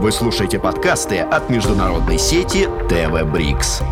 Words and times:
Вы 0.00 0.12
слушаете 0.12 0.58
подкасты 0.58 1.18
от 1.18 1.50
международной 1.50 2.18
сети 2.18 2.66
TV 2.88 3.30
BRICS. 3.30 3.82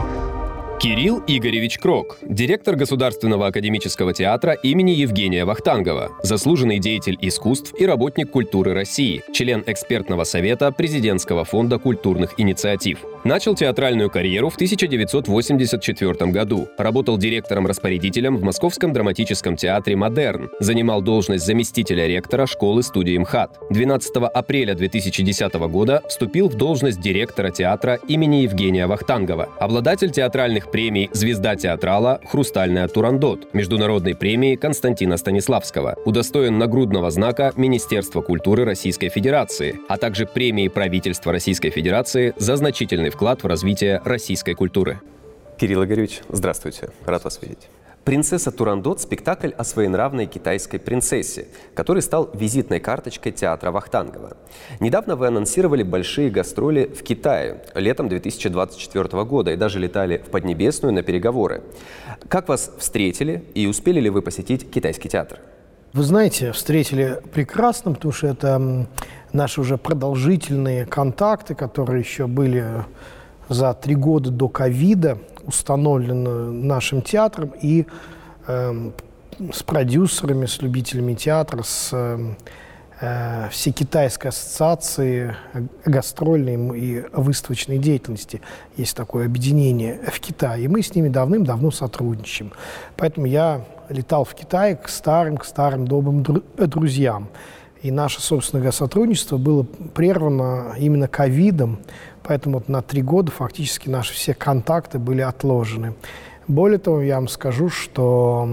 Кирилл 0.81 1.23
Игоревич 1.27 1.79
Крок, 1.79 2.17
директор 2.23 2.77
Государственного 2.77 3.49
академического 3.49 4.15
театра 4.15 4.55
имени 4.55 4.93
Евгения 4.93 5.45
Вахтангова, 5.45 6.13
заслуженный 6.23 6.79
деятель 6.79 7.19
искусств 7.21 7.75
и 7.79 7.85
работник 7.85 8.31
культуры 8.31 8.73
России, 8.73 9.23
член 9.35 9.63
экспертного 9.67 10.25
совета 10.25 10.73
Президентского 10.73 11.45
фонда 11.45 11.79
культурных 11.79 12.33
инициатив. 12.39 13.01
Начал 13.29 13.55
театральную 13.55 14.09
карьеру 14.09 14.49
в 14.49 14.55
1984 14.55 16.31
году. 16.31 16.67
Работал 16.79 17.19
директором-распорядителем 17.19 18.39
в 18.39 18.43
Московском 18.43 18.95
драматическом 18.95 19.55
театре 19.55 19.97
«Модерн». 19.97 20.49
Занимал 20.61 21.03
должность 21.03 21.45
заместителя 21.45 22.07
ректора 22.07 22.47
школы-студии 22.47 23.19
МХАТ. 23.19 23.59
12 23.69 24.17
апреля 24.33 24.75
2010 24.75 25.55
года 25.69 26.03
вступил 26.09 26.49
в 26.49 26.55
должность 26.55 27.03
директора 27.03 27.51
театра 27.51 27.97
имени 28.09 28.37
Евгения 28.37 28.87
Вахтангова. 28.87 29.51
Обладатель 29.61 30.11
театральных 30.11 30.71
премий 30.71 31.11
«Звезда 31.13 31.55
театрала», 31.55 32.23
«Хрустальная 32.25 32.89
Турандот», 32.89 33.53
международной 33.53 34.15
премии 34.15 34.57
Константина 34.57 35.19
Станиславского. 35.19 35.97
Удостоен 36.07 36.57
нагрудного 36.57 37.11
знака 37.11 37.53
Министерства 37.57 38.23
культуры 38.23 38.65
Российской 38.65 39.11
Федерации, 39.11 39.79
а 39.87 39.99
также 39.99 40.25
премии 40.25 40.69
правительства 40.69 41.31
Российской 41.31 41.69
Федерации 41.69 42.33
за 42.39 42.57
значительный 42.57 43.11
вклад 43.19 43.43
в 43.43 43.49
развитие 43.49 44.01
российской 44.05 44.55
культуры. 44.55 45.01
Кирилл 45.59 45.85
Игоревич, 45.85 46.21
здравствуйте. 46.29 46.91
Рад 47.05 47.25
вас 47.25 47.43
видеть. 47.43 47.69
«Принцесса 48.05 48.53
Турандот»– 48.53 49.01
спектакль 49.03 49.51
о 49.59 49.65
своенравной 49.65 50.27
китайской 50.27 50.79
принцессе, 50.79 51.49
который 51.75 52.01
стал 52.01 52.31
визитной 52.33 52.79
карточкой 52.79 53.33
театра 53.33 53.73
Вахтангова. 53.73 54.37
Недавно 54.79 55.17
вы 55.17 55.27
анонсировали 55.27 55.83
большие 55.83 56.31
гастроли 56.31 56.85
в 56.85 57.03
Китае 57.03 57.65
летом 57.75 58.09
2024 58.09 59.25
года 59.25 59.51
и 59.51 59.57
даже 59.57 59.81
летали 59.81 60.19
в 60.19 60.31
Поднебесную 60.31 60.95
на 60.95 61.03
переговоры. 61.03 61.65
Как 62.29 62.49
вас 62.49 62.71
встретили 62.79 63.43
и 63.53 63.67
успели 63.67 63.99
ли 63.99 64.11
вы 64.11 64.23
посетить 64.23 64.71
китайский 64.71 65.09
театр? 65.09 65.41
Вы 65.95 66.03
знаете, 66.03 66.53
встретили 66.53 67.19
прекрасно, 67.33 67.95
потому 67.95 68.13
что 68.13 68.27
это 68.27 68.87
наши 69.33 69.61
уже 69.61 69.79
продолжительные 69.79 70.85
контакты, 70.85 71.55
которые 71.55 72.01
еще 72.01 72.27
были 72.27 72.85
за 73.49 73.73
три 73.73 73.95
года 73.95 74.31
до 74.31 74.51
ковида, 74.51 75.19
установлены 75.47 76.53
нашим 76.53 77.01
театром 77.01 77.55
и 77.63 77.87
э, 78.47 78.91
с 79.51 79.63
продюсерами, 79.63 80.45
с 80.45 80.61
любителями 80.61 81.15
театра, 81.15 81.63
с 81.63 81.89
эм, 81.95 82.37
э, 83.01 83.49
Всекитайской 83.51 84.29
ассоциации 84.29 85.37
гастрольной 85.87 86.79
и 86.79 87.05
выставочной 87.15 87.79
деятельности. 87.79 88.43
Есть 88.77 88.95
такое 88.95 89.25
объединение 89.25 90.01
в 90.13 90.21
Китае, 90.21 90.65
и 90.65 90.69
мы 90.69 90.83
с 90.83 90.95
ними 90.95 91.09
давным-давно 91.09 91.71
сотрудничаем. 91.71 92.53
Поэтому 92.95 93.27
я 93.27 93.65
летал 93.89 94.25
в 94.25 94.35
Китай 94.35 94.77
к 94.77 94.89
старым, 94.89 95.37
к 95.37 95.45
старым 95.45 95.87
добрым 95.87 96.23
друзьям. 96.23 97.29
И 97.83 97.91
наше 97.91 98.21
собственное 98.21 98.73
сотрудничество 98.73 99.37
было 99.37 99.63
прервано 99.63 100.75
именно 100.79 101.07
ковидом, 101.07 101.79
поэтому 102.25 102.59
вот 102.59 102.69
на 102.69 102.83
три 102.83 103.03
года 103.03 103.31
фактически 103.31 103.89
наши 103.89 104.15
все 104.15 104.35
контакты 104.35 104.99
были 104.99 105.21
отложены. 105.21 105.95
Более 106.49 106.79
того, 106.79 107.03
я 107.03 107.17
вам 107.17 107.29
скажу, 107.29 107.69
что 107.69 108.49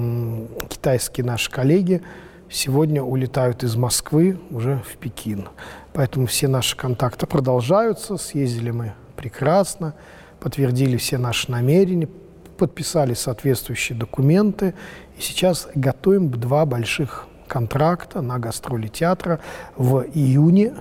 китайские 0.69 1.25
наши 1.25 1.49
коллеги 1.49 2.01
сегодня 2.49 3.01
улетают 3.01 3.63
из 3.63 3.75
Москвы 3.75 4.37
уже 4.51 4.81
в 4.87 4.97
Пекин. 4.97 5.47
Поэтому 5.93 6.27
все 6.27 6.47
наши 6.47 6.75
контакты 6.75 7.25
продолжаются. 7.25 8.17
Съездили 8.17 8.71
мы 8.71 8.93
прекрасно, 9.15 9.95
подтвердили 10.39 10.97
все 10.97 11.17
наши 11.17 11.49
намерения, 11.49 12.09
подписали 12.57 13.13
соответствующие 13.13 13.97
документы. 13.97 14.73
И 15.17 15.21
сейчас 15.21 15.67
готовим 15.75 16.29
два 16.29 16.65
больших 16.65 17.27
контракта 17.47 18.21
на 18.21 18.39
гастроли 18.39 18.87
театра 18.87 19.39
в 19.77 20.05
июне 20.13 20.73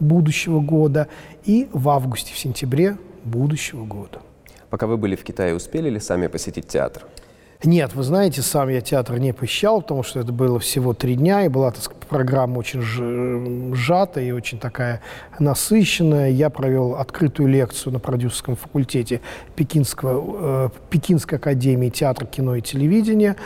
будущего 0.00 0.60
года 0.60 1.08
и 1.44 1.68
в 1.72 1.88
августе, 1.88 2.34
в 2.34 2.38
сентябре 2.38 2.96
будущего 3.24 3.84
года. 3.84 4.20
Пока 4.68 4.86
вы 4.86 4.96
были 4.96 5.16
в 5.16 5.22
Китае, 5.22 5.54
успели 5.54 5.88
ли 5.90 6.00
сами 6.00 6.26
посетить 6.26 6.66
театр? 6.66 7.04
Нет, 7.64 7.94
вы 7.94 8.02
знаете, 8.02 8.42
сам 8.42 8.68
я 8.70 8.80
театр 8.80 9.18
не 9.18 9.32
посещал, 9.32 9.82
потому 9.82 10.02
что 10.02 10.18
это 10.18 10.32
было 10.32 10.58
всего 10.58 10.94
три 10.94 11.14
дня, 11.14 11.44
и 11.44 11.48
была 11.48 11.70
так 11.70 11.82
сказать, 11.82 12.02
программа 12.08 12.58
очень 12.58 12.82
сжатая 13.74 14.24
и 14.24 14.30
очень 14.32 14.58
такая 14.58 15.00
насыщенная. 15.38 16.30
Я 16.30 16.50
провел 16.50 16.96
открытую 16.96 17.48
лекцию 17.48 17.92
на 17.92 18.00
продюсерском 18.00 18.56
факультете 18.56 19.20
Пекинского, 19.54 20.66
э, 20.66 20.68
Пекинской 20.90 21.38
академии 21.38 21.88
театра, 21.88 22.26
кино 22.26 22.56
и 22.56 22.62
телевидения 22.62 23.36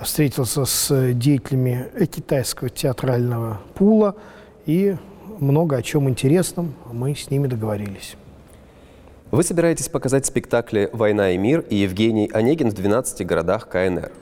встретился 0.00 0.66
с 0.66 1.12
деятелями 1.12 1.88
китайского 2.06 2.70
театрального 2.70 3.60
пула 3.74 4.14
и 4.66 4.96
много 5.40 5.76
о 5.76 5.82
чем 5.82 6.08
интересном 6.08 6.74
мы 6.92 7.16
с 7.16 7.28
ними 7.28 7.48
договорились. 7.48 8.16
Вы 9.34 9.42
собираетесь 9.42 9.88
показать 9.88 10.26
спектакли 10.26 10.88
«Война 10.92 11.32
и 11.32 11.36
мир» 11.36 11.64
и 11.68 11.74
«Евгений 11.74 12.30
Онегин» 12.32 12.70
в 12.70 12.74
12 12.74 13.26
городах 13.26 13.68
КНР. 13.68 14.12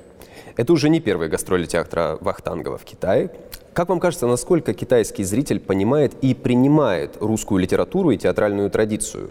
Это 0.57 0.73
уже 0.73 0.89
не 0.89 1.01
первые 1.01 1.29
гастроли 1.29 1.67
театра 1.67 2.17
Вахтангова 2.23 2.79
в 2.79 2.85
Китае. 2.85 3.31
Как 3.75 3.91
вам 3.91 4.01
кажется, 4.01 4.27
насколько 4.27 4.73
китайский 4.73 5.25
зритель 5.25 5.61
понимает 5.61 6.15
и 6.23 6.33
принимает 6.33 7.19
русскую 7.21 7.61
литературу 7.61 8.11
и 8.13 8.17
театральную 8.17 8.71
традицию? 8.71 9.29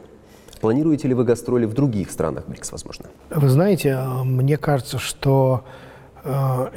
Планируете 0.60 1.08
ли 1.08 1.16
вы 1.16 1.24
гастроли 1.24 1.66
в 1.66 1.74
других 1.74 2.12
странах 2.12 2.48
БРИКС, 2.48 2.74
возможно? 2.74 3.08
Вы 3.32 3.50
знаете, 3.50 3.98
мне 4.24 4.58
кажется, 4.58 5.00
что 5.00 5.64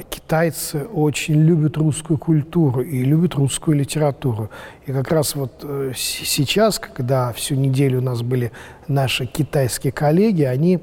китайцы 0.09 0.85
очень 0.85 1.35
любят 1.35 1.77
русскую 1.77 2.17
культуру 2.17 2.81
и 2.81 3.03
любят 3.03 3.35
русскую 3.35 3.77
литературу. 3.77 4.49
И 4.87 4.91
как 4.91 5.11
раз 5.11 5.35
вот 5.35 5.51
э, 5.61 5.91
сейчас, 5.95 6.79
когда 6.79 7.31
всю 7.33 7.55
неделю 7.55 7.99
у 7.99 8.03
нас 8.03 8.23
были 8.23 8.51
наши 8.87 9.27
китайские 9.27 9.91
коллеги, 9.91 10.43
они 10.43 10.79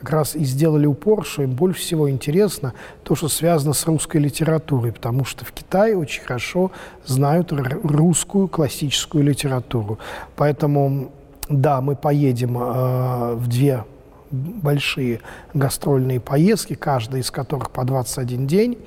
как 0.00 0.10
раз 0.10 0.34
и 0.34 0.44
сделали 0.44 0.86
упор, 0.86 1.26
что 1.26 1.42
им 1.42 1.52
больше 1.52 1.80
всего 1.80 2.08
интересно 2.08 2.74
то, 3.02 3.14
что 3.14 3.28
связано 3.28 3.74
с 3.74 3.84
русской 3.86 4.18
литературой, 4.18 4.92
потому 4.92 5.24
что 5.24 5.44
в 5.44 5.52
Китае 5.52 5.96
очень 5.96 6.22
хорошо 6.22 6.70
знают 7.04 7.52
русскую 7.52 8.48
классическую 8.48 9.24
литературу. 9.24 9.98
Поэтому, 10.36 11.10
да, 11.48 11.80
мы 11.80 11.96
поедем 11.96 12.56
э, 12.56 13.34
в 13.34 13.46
две 13.48 13.84
большие 14.30 15.20
гастрольные 15.54 16.20
поездки, 16.20 16.74
каждая 16.74 17.20
из 17.20 17.30
которых 17.30 17.70
по 17.70 17.84
21 17.84 18.46
день. 18.46 18.78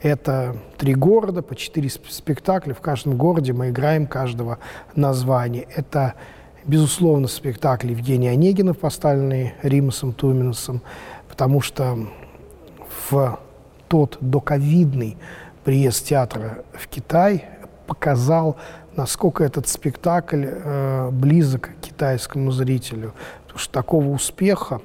Это 0.00 0.56
три 0.76 0.94
города, 0.94 1.42
по 1.42 1.56
четыре 1.56 1.90
спектакля. 1.90 2.74
В 2.74 2.80
каждом 2.80 3.16
городе 3.16 3.52
мы 3.52 3.70
играем 3.70 4.06
каждого 4.06 4.58
названия. 4.94 5.66
Это, 5.74 6.14
безусловно, 6.64 7.26
спектакль 7.26 7.90
Евгения 7.90 8.30
Онегина, 8.30 8.74
поставленный 8.74 9.54
Римасом 9.62 10.12
Туминусом, 10.12 10.82
потому 11.28 11.60
что 11.60 11.98
в 13.10 13.38
тот 13.88 14.18
доковидный 14.20 15.16
приезд 15.64 16.06
театра 16.06 16.64
в 16.72 16.86
Китай 16.88 17.44
показал, 17.86 18.56
насколько 18.96 19.42
этот 19.42 19.66
спектакль 19.66 20.44
э, 20.46 21.10
близок 21.10 21.70
к 21.70 21.86
китайскому 21.86 22.52
зрителю. 22.52 23.14
Потому 23.48 23.58
что 23.58 23.72
такого 23.72 24.08
успеха 24.10 24.80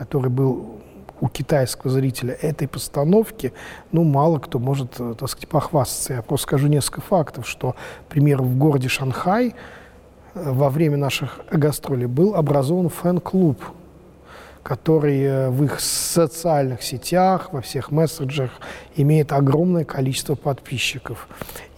который 0.00 0.30
был 0.30 0.80
у 1.20 1.28
китайского 1.28 1.90
зрителя 1.92 2.32
этой 2.32 2.66
постановки, 2.66 3.52
ну, 3.92 4.02
мало 4.02 4.38
кто 4.38 4.58
может, 4.58 4.98
э, 4.98 5.14
так 5.18 5.28
сказать, 5.28 5.46
похвастаться. 5.46 6.14
Я 6.14 6.22
просто 6.22 6.46
скажу 6.46 6.68
несколько 6.68 7.02
фактов, 7.02 7.46
что, 7.46 7.76
например, 8.08 8.40
в 8.40 8.56
городе 8.56 8.88
Шанхай 8.88 9.54
э, 10.32 10.52
во 10.52 10.70
время 10.70 10.96
наших 10.96 11.40
гастролей 11.50 12.06
был 12.06 12.34
образован 12.34 12.88
фэн-клуб, 12.88 13.62
который 14.62 15.50
в 15.50 15.64
их 15.64 15.80
социальных 15.80 16.82
сетях, 16.82 17.52
во 17.52 17.60
всех 17.60 17.90
месседжах 17.90 18.50
имеет 18.96 19.32
огромное 19.32 19.84
количество 19.84 20.34
подписчиков. 20.34 21.28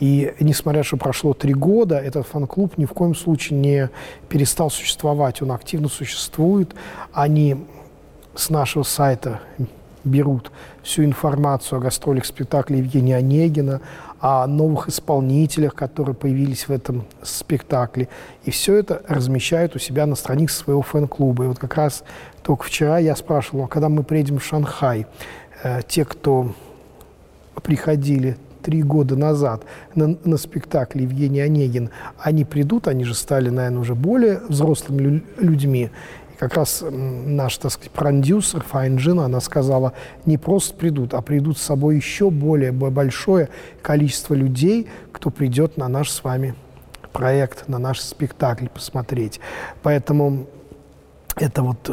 И 0.00 0.34
несмотря 0.40 0.82
что 0.82 0.96
прошло 0.96 1.32
три 1.34 1.55
года, 1.55 1.99
этот 1.99 2.26
фан-клуб 2.26 2.76
ни 2.79 2.84
в 2.84 2.93
коем 2.93 3.14
случае 3.14 3.58
не 3.58 3.90
перестал 4.29 4.70
существовать. 4.70 5.43
Он 5.43 5.52
активно 5.52 5.88
существует. 5.88 6.75
Они 7.12 7.67
с 8.34 8.50
нашего 8.50 8.82
сайта 8.82 9.40
берут 10.04 10.50
всю 10.82 11.04
информацию 11.04 11.78
о 11.78 11.81
гастролях 11.81 12.25
спектакля 12.25 12.78
Евгения 12.78 13.16
Онегина, 13.16 13.81
о 14.20 14.46
новых 14.46 14.88
исполнителях, 14.88 15.75
которые 15.75 16.14
появились 16.14 16.69
в 16.69 16.70
этом 16.70 17.04
спектакле. 17.22 18.08
И 18.44 18.50
все 18.50 18.76
это 18.76 19.02
размещают 19.08 19.76
у 19.76 19.78
себя 19.78 20.06
на 20.06 20.14
странице 20.14 20.56
своего 20.56 20.82
фэн-клуба. 20.82 21.44
И 21.44 21.46
вот 21.49 21.58
как 21.58 21.76
раз 21.76 22.04
только 22.43 22.64
вчера 22.64 22.99
я 22.99 23.16
спрашивал, 23.16 23.64
а 23.64 23.69
когда 23.69 23.88
мы 23.88 24.02
приедем 24.02 24.38
в 24.38 24.44
Шанхай, 24.44 25.06
э, 25.62 25.82
те, 25.88 26.04
кто 26.04 26.54
приходили 27.62 28.37
три 28.62 28.82
года 28.82 29.16
назад 29.16 29.64
на, 29.94 30.16
на 30.25 30.37
спектакле 30.37 31.02
Евгений 31.02 31.40
Онегин, 31.40 31.90
они 32.19 32.44
придут, 32.44 32.88
они 32.88 33.04
же 33.04 33.14
стали, 33.14 33.50
наверное, 33.50 33.81
уже 33.81 33.94
более 33.94 34.40
взрослыми 34.49 35.22
людьми. 35.38 35.90
Как 36.43 36.55
раз 36.55 36.83
наш, 36.91 37.56
так 37.59 37.71
сказать, 37.71 37.93
продюсер 37.93 38.65
Файнджина, 38.65 39.27
она 39.27 39.41
сказала, 39.41 39.93
не 40.27 40.39
просто 40.39 40.75
придут, 40.75 41.15
а 41.15 41.23
придут 41.23 41.56
с 41.56 41.62
собой 41.62 41.94
еще 41.94 42.31
более 42.31 42.73
большое 42.73 43.49
количество 43.81 44.35
людей, 44.35 44.89
кто 45.12 45.31
придет 45.31 45.77
на 45.77 45.87
наш 45.87 46.11
с 46.11 46.25
вами 46.25 46.56
проект, 47.12 47.69
на 47.69 47.79
наш 47.79 48.00
спектакль 48.00 48.67
посмотреть. 48.67 49.39
Поэтому 49.85 50.49
это 51.37 51.62
вот 51.62 51.89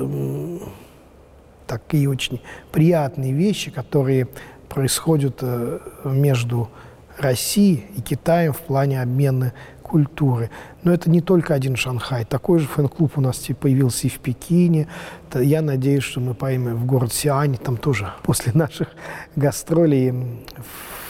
такие 1.68 2.10
очень 2.10 2.42
приятные 2.72 3.34
вещи, 3.34 3.70
которые 3.70 4.30
происходят 4.68 5.38
э, 5.44 5.78
между 6.06 6.72
Россией 7.20 7.86
и 7.96 8.02
Китаем 8.02 8.54
в 8.54 8.62
плане 8.62 9.00
обмена 9.04 9.54
культуры. 9.90 10.50
Но 10.84 10.94
это 10.94 11.10
не 11.10 11.22
только 11.22 11.54
один 11.54 11.76
Шанхай. 11.76 12.26
Такой 12.26 12.60
же 12.60 12.68
фэн-клуб 12.68 13.14
у 13.18 13.22
нас 13.22 13.48
появился 13.60 14.08
и 14.08 14.10
в 14.10 14.20
Пекине. 14.20 14.88
Я 15.34 15.62
надеюсь, 15.62 16.04
что 16.04 16.20
мы 16.20 16.34
поедем 16.34 16.76
в 16.76 16.86
город 16.86 17.12
Сиань. 17.12 17.58
Там 17.58 17.78
тоже 17.78 18.14
после 18.24 18.54
наших 18.54 18.90
гастролей 19.36 20.14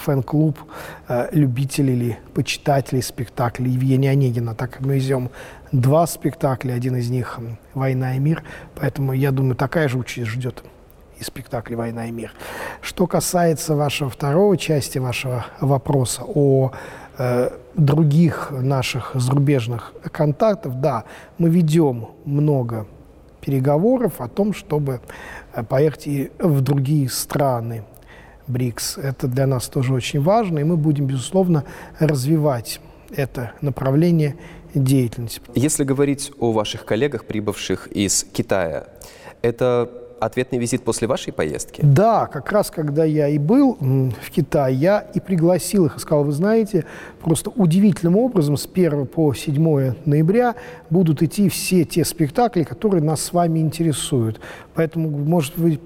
фэн-клуб 0.05 0.57
э, 1.07 1.29
любителей 1.33 1.93
или 1.93 2.19
почитателей 2.33 3.01
спектаклей 3.01 3.71
Евгения 3.71 4.11
Онегина, 4.11 4.55
так 4.55 4.79
мы 4.79 4.95
везем 4.95 5.29
два 5.71 6.07
спектакля, 6.07 6.73
один 6.73 6.95
из 6.95 7.09
них 7.09 7.39
«Война 7.73 8.15
и 8.15 8.19
мир», 8.19 8.43
поэтому, 8.75 9.13
я 9.13 9.31
думаю, 9.31 9.55
такая 9.55 9.87
же 9.87 9.97
участь 9.97 10.27
ждет 10.27 10.63
и 11.19 11.23
спектакль 11.23 11.75
«Война 11.75 12.07
и 12.07 12.11
мир». 12.11 12.31
Что 12.81 13.07
касается 13.07 13.75
вашего 13.75 14.09
второго 14.09 14.57
части 14.57 14.97
вашего 14.97 15.45
вопроса 15.59 16.23
о 16.25 16.71
э, 17.17 17.49
других 17.75 18.51
наших 18.51 19.11
зарубежных 19.13 19.93
контактов, 20.11 20.79
да, 20.81 21.05
мы 21.37 21.49
ведем 21.49 22.09
много 22.25 22.87
переговоров 23.41 24.19
о 24.19 24.27
том, 24.27 24.53
чтобы 24.53 25.01
э, 25.53 25.63
поехать 25.63 26.07
и 26.07 26.31
в 26.39 26.61
другие 26.61 27.09
страны 27.09 27.83
БРИКС. 28.47 28.97
Это 28.97 29.27
для 29.27 29.47
нас 29.47 29.67
тоже 29.69 29.93
очень 29.93 30.21
важно, 30.21 30.59
и 30.59 30.63
мы 30.63 30.77
будем, 30.77 31.05
безусловно, 31.05 31.63
развивать 31.99 32.81
это 33.15 33.53
направление 33.61 34.35
деятельности. 34.73 35.41
Если 35.55 35.83
говорить 35.83 36.31
о 36.39 36.51
ваших 36.51 36.85
коллегах, 36.85 37.25
прибывших 37.25 37.87
из 37.87 38.23
Китая, 38.23 38.87
это 39.41 39.89
ответный 40.19 40.59
визит 40.59 40.83
после 40.83 41.07
вашей 41.07 41.33
поездки? 41.33 41.81
Да, 41.83 42.27
как 42.27 42.51
раз 42.51 42.69
когда 42.69 43.03
я 43.05 43.27
и 43.27 43.37
был 43.37 43.77
в 43.79 44.31
Китае, 44.31 44.75
я 44.75 44.99
и 44.99 45.19
пригласил 45.19 45.85
их 45.85 45.97
и 45.97 45.99
сказал, 45.99 46.23
вы 46.23 46.31
знаете, 46.31 46.85
просто 47.21 47.49
удивительным 47.49 48.17
образом 48.17 48.57
с 48.57 48.67
1 48.71 49.07
по 49.07 49.33
7 49.33 49.93
ноября 50.05 50.55
будут 50.89 51.21
идти 51.23 51.49
все 51.49 51.85
те 51.85 52.05
спектакли, 52.05 52.63
которые 52.63 53.03
нас 53.03 53.21
с 53.21 53.33
вами 53.33 53.59
интересуют. 53.59 54.39
Поэтому, 54.73 55.09
может, 55.09 55.57
вы 55.57 55.79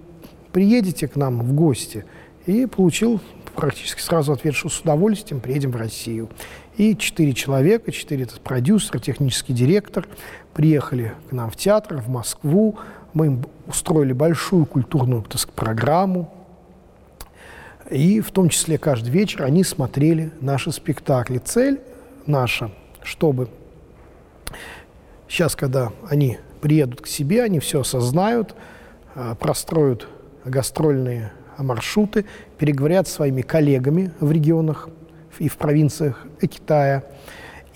приедете 0.51 1.07
к 1.07 1.15
нам 1.15 1.41
в 1.41 1.53
гости– 1.53 2.05
и 2.45 2.65
получил 2.65 3.19
практически 3.55 4.01
сразу 4.01 4.33
ответ, 4.33 4.55
что 4.55 4.69
с 4.69 4.79
удовольствием 4.79 5.41
приедем 5.41 5.71
в 5.71 5.75
Россию. 5.75 6.29
И 6.75 6.95
четыре 6.97 7.33
человека, 7.33 7.91
четыре 7.91 8.27
продюсера, 8.43 8.99
технический 8.99 9.53
директор 9.53 10.07
приехали 10.53 11.13
к 11.29 11.31
нам 11.31 11.51
в 11.51 11.55
театр, 11.55 12.01
в 12.01 12.09
Москву. 12.09 12.77
Мы 13.13 13.27
им 13.27 13.45
устроили 13.67 14.13
большую 14.13 14.65
культурную 14.65 15.21
так 15.23 15.39
сказать, 15.39 15.55
программу. 15.55 16.33
И 17.89 18.21
в 18.21 18.31
том 18.31 18.49
числе 18.49 18.77
каждый 18.77 19.09
вечер 19.09 19.43
они 19.43 19.63
смотрели 19.63 20.31
наши 20.41 20.71
спектакли. 20.71 21.37
Цель 21.37 21.81
наша, 22.25 22.71
чтобы 23.03 23.49
сейчас, 25.27 25.55
когда 25.55 25.91
они 26.09 26.39
приедут 26.61 27.01
к 27.01 27.07
себе, 27.07 27.43
они 27.43 27.59
все 27.59 27.81
осознают, 27.81 28.55
а, 29.15 29.35
простроят 29.35 30.07
гастрольные 30.45 31.31
маршруты, 31.57 32.25
переговорят 32.57 33.07
с 33.07 33.13
своими 33.13 33.41
коллегами 33.41 34.11
в 34.19 34.31
регионах 34.31 34.89
и 35.39 35.47
в 35.47 35.57
провинциях 35.57 36.25
Китая. 36.41 37.03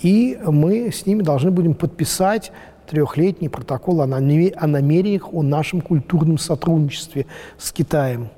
И 0.01 0.39
мы 0.45 0.91
с 0.91 1.05
ними 1.05 1.21
должны 1.21 1.51
будем 1.51 1.73
подписать 1.73 2.51
трехлетний 2.87 3.49
протокол 3.49 4.01
о 4.01 4.07
намерениях 4.07 5.33
о 5.33 5.43
нашем 5.43 5.81
культурном 5.81 6.37
сотрудничестве 6.37 7.25
с 7.57 7.71
Китаем. 7.71 8.29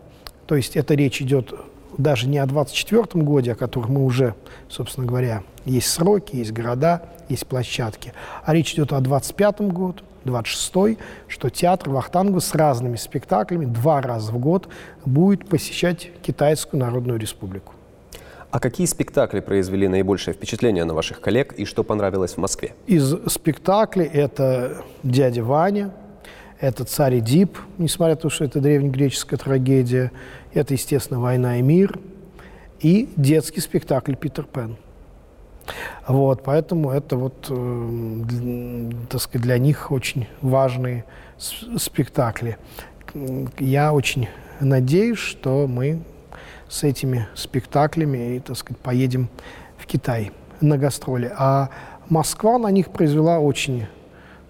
То 0.47 0.55
есть 0.55 0.75
это 0.75 0.95
речь 0.95 1.21
идет 1.21 1.53
даже 1.97 2.27
не 2.27 2.39
о 2.39 2.45
24 2.45 3.23
годе, 3.23 3.53
о 3.53 3.55
котором 3.55 3.93
мы 3.93 4.05
уже, 4.05 4.35
собственно 4.67 5.05
говоря, 5.05 5.43
есть 5.65 5.87
сроки, 5.87 6.35
есть 6.37 6.51
города, 6.51 7.03
есть 7.27 7.45
площадки, 7.45 8.13
а 8.43 8.53
речь 8.53 8.73
идет 8.73 8.93
о 8.93 8.99
25 8.99 9.61
году, 9.61 10.03
26 10.25 10.97
что 11.27 11.49
театр 11.49 11.89
Вахтангова 11.89 12.39
с 12.39 12.55
разными 12.55 12.95
спектаклями 12.95 13.65
два 13.65 14.01
раза 14.01 14.31
в 14.31 14.39
год 14.39 14.67
будет 15.05 15.47
посещать 15.47 16.11
Китайскую 16.21 16.79
Народную 16.79 17.19
Республику. 17.19 17.73
А 18.51 18.59
какие 18.59 18.87
спектакли 18.87 19.41
произвели 19.41 19.87
наибольшее 19.87 20.33
впечатление 20.33 20.83
на 20.83 20.95
ваших 20.95 21.21
коллег 21.21 21.53
и 21.53 21.65
что 21.65 21.83
понравилось 21.83 22.33
в 22.33 22.37
Москве? 22.37 22.73
Из 22.87 23.15
спектаклей 23.31 24.05
это 24.05 24.83
«Дядя 25.03 25.43
Ваня», 25.43 25.93
это 26.59 26.83
«Царь 26.83 27.19
Эдип», 27.19 27.59
несмотря 27.77 28.15
на 28.15 28.21
то, 28.21 28.29
что 28.31 28.45
это 28.45 28.59
древнегреческая 28.59 29.39
трагедия, 29.39 30.11
это, 30.51 30.73
естественно, 30.73 31.19
«Война 31.19 31.59
и 31.59 31.61
мир», 31.61 31.99
и 32.79 33.09
детский 33.15 33.61
спектакль 33.61 34.15
«Питер 34.15 34.45
Пен». 34.45 34.77
Вот, 36.07 36.41
поэтому 36.43 36.89
это 36.89 37.17
вот, 37.17 37.45
э, 37.51 38.91
так 39.11 39.21
сказать, 39.21 39.43
для 39.43 39.59
них 39.59 39.91
очень 39.91 40.27
важные 40.41 41.05
спектакли. 41.37 42.57
Я 43.59 43.93
очень 43.93 44.27
надеюсь, 44.59 45.19
что 45.19 45.67
мы 45.67 46.01
с 46.69 46.83
этими 46.83 47.27
спектаклями, 47.35 48.35
и, 48.35 48.39
так 48.39 48.55
сказать, 48.55 48.81
поедем 48.81 49.27
в 49.77 49.85
Китай 49.85 50.31
на 50.61 50.77
гастроли. 50.77 51.31
А 51.35 51.69
Москва 52.09 52.57
на 52.57 52.69
них 52.71 52.91
произвела 52.91 53.39
очень 53.39 53.87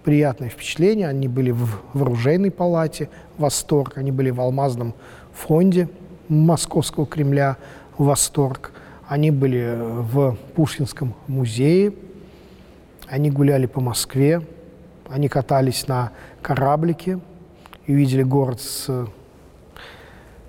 приятное 0.04 0.48
впечатление. 0.48 1.08
Они 1.08 1.28
были 1.28 1.50
в 1.50 1.80
вооруженной 1.94 2.50
палате, 2.50 3.08
восторг. 3.38 3.96
Они 3.96 4.12
были 4.12 4.30
в 4.30 4.40
алмазном 4.40 4.94
фонде 5.32 5.88
Московского 6.28 7.06
Кремля, 7.06 7.56
восторг. 7.98 8.72
Они 9.08 9.30
были 9.30 9.76
в 9.76 10.36
Пушкинском 10.54 11.14
музее, 11.26 11.92
они 13.08 13.30
гуляли 13.30 13.66
по 13.66 13.80
Москве, 13.80 14.40
они 15.08 15.28
катались 15.28 15.88
на 15.88 16.12
кораблике 16.42 17.18
и 17.86 17.92
видели 17.92 18.22
город 18.22 18.60
с, 18.60 19.08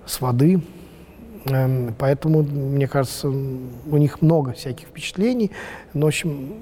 с 0.05 0.21
воды. 0.21 0.61
Эм, 1.45 1.93
поэтому, 1.97 2.43
мне 2.43 2.87
кажется, 2.87 3.27
у 3.27 3.97
них 3.97 4.21
много 4.21 4.53
всяких 4.53 4.87
впечатлений. 4.87 5.51
Но, 5.93 6.05
в 6.05 6.09
общем, 6.09 6.53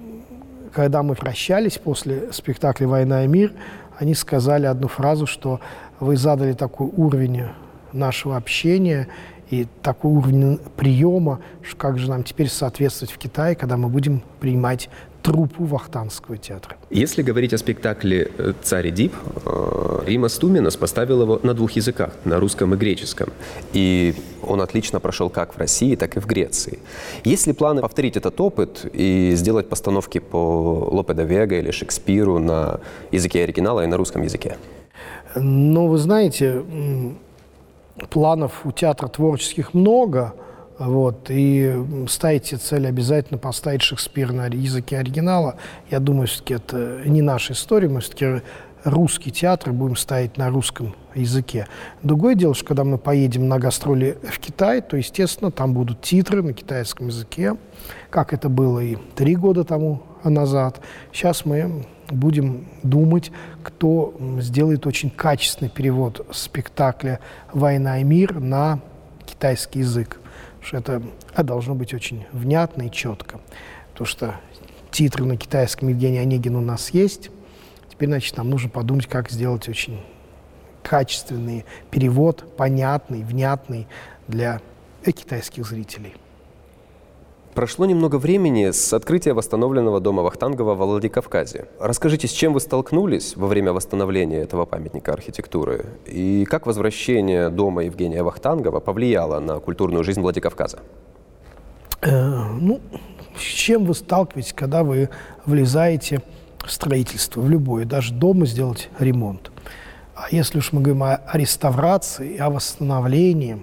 когда 0.73 1.03
мы 1.03 1.15
прощались 1.15 1.77
после 1.77 2.31
спектакля 2.31 2.87
«Война 2.87 3.25
и 3.25 3.27
мир», 3.27 3.53
они 3.97 4.13
сказали 4.13 4.65
одну 4.65 4.87
фразу, 4.87 5.25
что 5.25 5.59
вы 5.99 6.15
задали 6.15 6.53
такой 6.53 6.87
уровень 6.95 7.43
нашего 7.91 8.37
общения 8.37 9.07
и 9.49 9.67
такой 9.81 10.11
уровень 10.11 10.59
приема, 10.77 11.41
как 11.77 11.97
же 11.97 12.09
нам 12.09 12.23
теперь 12.23 12.47
соответствовать 12.49 13.11
в 13.11 13.17
Китае, 13.17 13.55
когда 13.55 13.77
мы 13.77 13.89
будем 13.89 14.21
принимать 14.39 14.89
труппу 15.21 15.65
Вахтанского 15.65 16.37
театра. 16.37 16.77
Если 16.89 17.21
говорить 17.21 17.53
о 17.53 17.57
спектакле 17.57 18.31
э, 18.37 18.53
«Царь 18.61 18.91
Дип», 18.91 19.13
э, 19.45 20.03
Рима 20.05 20.29
Стуминас 20.29 20.77
поставил 20.77 21.21
его 21.21 21.39
на 21.43 21.53
двух 21.53 21.71
языках, 21.71 22.13
на 22.25 22.39
русском 22.39 22.73
и 22.73 22.77
греческом. 22.77 23.29
И 23.73 24.15
он 24.41 24.61
отлично 24.61 24.99
прошел 24.99 25.29
как 25.29 25.55
в 25.55 25.57
России, 25.57 25.95
так 25.95 26.17
и 26.17 26.19
в 26.19 26.25
Греции. 26.25 26.79
Есть 27.23 27.47
ли 27.47 27.53
планы 27.53 27.81
повторить 27.81 28.17
этот 28.17 28.39
опыт 28.41 28.85
и 28.93 29.33
сделать 29.35 29.69
постановки 29.69 30.19
по 30.19 30.89
Лопе 30.91 31.13
де 31.13 31.23
Вега 31.23 31.59
или 31.59 31.71
Шекспиру 31.71 32.39
на 32.39 32.79
языке 33.11 33.43
оригинала 33.43 33.83
и 33.83 33.87
на 33.87 33.97
русском 33.97 34.23
языке? 34.23 34.57
Ну, 35.35 35.87
вы 35.87 35.97
знаете, 35.97 36.63
планов 38.09 38.65
у 38.65 38.71
театра 38.71 39.07
творческих 39.07 39.73
много, 39.73 40.33
вот, 40.79 41.25
и 41.29 41.75
ставите 42.07 42.55
цель 42.57 42.87
обязательно 42.87 43.37
поставить 43.37 43.81
Шекспир 43.81 44.31
на 44.31 44.47
языке 44.47 44.97
оригинала. 44.97 45.55
Я 45.91 45.99
думаю, 45.99 46.27
все-таки 46.27 46.53
это 46.53 47.01
не 47.05 47.21
наша 47.21 47.53
история, 47.53 47.89
мы 47.89 47.99
все-таки 47.99 48.41
русский 48.85 49.29
театр 49.29 49.73
будем 49.73 49.97
ставить 49.97 50.37
на 50.37 50.49
русском 50.49 50.95
языке. 51.13 51.67
Другое 52.01 52.35
дело, 52.35 52.53
что 52.53 52.65
когда 52.65 52.85
мы 52.85 52.97
поедем 52.97 53.49
на 53.49 53.59
гастроли 53.59 54.17
в 54.23 54.39
Китай, 54.39 54.81
то, 54.81 54.95
естественно, 54.95 55.51
там 55.51 55.73
будут 55.73 56.01
титры 56.01 56.41
на 56.41 56.53
китайском 56.53 57.07
языке, 57.07 57.57
как 58.09 58.33
это 58.33 58.47
было 58.47 58.79
и 58.79 58.95
три 59.15 59.35
года 59.35 59.65
тому 59.65 60.03
назад. 60.23 60.79
Сейчас 61.11 61.45
мы 61.45 61.85
будем 62.09 62.67
думать, 62.83 63.31
кто 63.63 64.13
сделает 64.39 64.87
очень 64.87 65.09
качественный 65.09 65.69
перевод 65.69 66.25
спектакля 66.31 67.19
«Война 67.53 67.99
и 67.99 68.03
мир» 68.03 68.39
на 68.39 68.79
китайский 69.25 69.79
язык. 69.79 70.18
Что 70.61 70.77
это 70.77 71.01
а 71.33 71.43
должно 71.43 71.75
быть 71.75 71.93
очень 71.93 72.25
внятно 72.31 72.83
и 72.83 72.91
четко. 72.91 73.39
Потому 73.91 74.07
что 74.07 74.39
титры 74.91 75.25
на 75.25 75.37
китайском 75.37 75.89
Евгения 75.89 76.21
Онегина 76.21 76.59
у 76.59 76.61
нас 76.61 76.89
есть. 76.91 77.29
Теперь, 77.89 78.09
значит, 78.09 78.37
нам 78.37 78.49
нужно 78.49 78.69
подумать, 78.69 79.07
как 79.07 79.29
сделать 79.29 79.67
очень 79.67 80.01
качественный 80.83 81.65
перевод, 81.91 82.55
понятный, 82.55 83.23
внятный 83.23 83.87
для 84.27 84.61
китайских 85.05 85.65
зрителей. 85.65 86.15
Прошло 87.59 87.85
немного 87.85 88.15
времени 88.15 88.71
с 88.71 88.93
открытия 88.93 89.33
восстановленного 89.33 89.99
дома 89.99 90.23
Вахтангова 90.23 90.75
во 90.75 90.85
Владикавказе. 90.85 91.65
Расскажите, 91.77 92.25
с 92.25 92.31
чем 92.31 92.53
вы 92.53 92.61
столкнулись 92.61 93.35
во 93.35 93.47
время 93.47 93.73
восстановления 93.73 94.37
этого 94.37 94.63
памятника 94.63 95.11
архитектуры? 95.11 95.85
И 96.05 96.45
как 96.45 96.65
возвращение 96.65 97.49
дома 97.49 97.83
Евгения 97.83 98.23
Вахтангова 98.23 98.79
повлияло 98.79 99.41
на 99.41 99.59
культурную 99.59 100.05
жизнь 100.05 100.21
Владикавказа? 100.21 100.79
Э, 101.99 102.45
ну, 102.61 102.79
с 103.37 103.41
чем 103.41 103.83
вы 103.83 103.93
сталкиваетесь, 103.93 104.53
когда 104.53 104.85
вы 104.85 105.09
влезаете 105.45 106.21
в 106.63 106.71
строительство, 106.71 107.41
в 107.41 107.49
любое, 107.49 107.83
даже 107.83 108.13
дома 108.13 108.45
сделать 108.45 108.89
ремонт? 108.99 109.51
А 110.15 110.27
если 110.31 110.59
уж 110.59 110.71
мы 110.71 110.79
говорим 110.79 111.03
о, 111.03 111.19
реставрации, 111.33 112.37
о 112.37 112.51
восстановлении, 112.51 113.57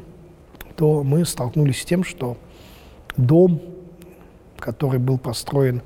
то 0.77 1.03
мы 1.03 1.25
столкнулись 1.25 1.81
с 1.81 1.87
тем, 1.87 2.05
что 2.05 2.37
дом 3.17 3.63
который 4.59 4.99
был 4.99 5.19
построен 5.19 5.83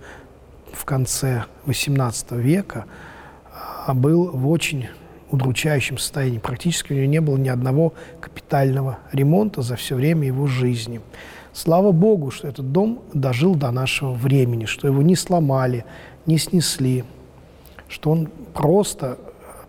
в 0.73 0.85
конце 0.85 1.45
XVIII 1.67 2.41
века, 2.41 2.87
а, 3.87 3.95
был 3.95 4.31
в 4.31 4.49
очень 4.49 4.89
удручающем 5.31 5.99
состоянии. 5.99 6.39
Практически 6.39 6.93
у 6.93 6.97
него 6.97 7.07
не 7.07 7.21
было 7.21 7.37
ни 7.37 7.49
одного 7.49 7.95
капитального 8.21 8.99
ремонта 9.12 9.62
за 9.62 9.77
все 9.77 9.95
время 9.95 10.27
его 10.27 10.47
жизни. 10.47 11.00
Слава 11.53 11.93
Богу, 11.93 12.31
что 12.31 12.49
этот 12.49 12.73
дом 12.73 13.03
дожил 13.12 13.55
до 13.55 13.71
нашего 13.71 14.12
времени, 14.12 14.67
что 14.67 14.87
его 14.87 15.03
не 15.03 15.17
сломали, 15.17 15.85
не 16.27 16.39
снесли, 16.39 17.05
что 17.89 18.11
он 18.11 18.29
просто 18.55 19.19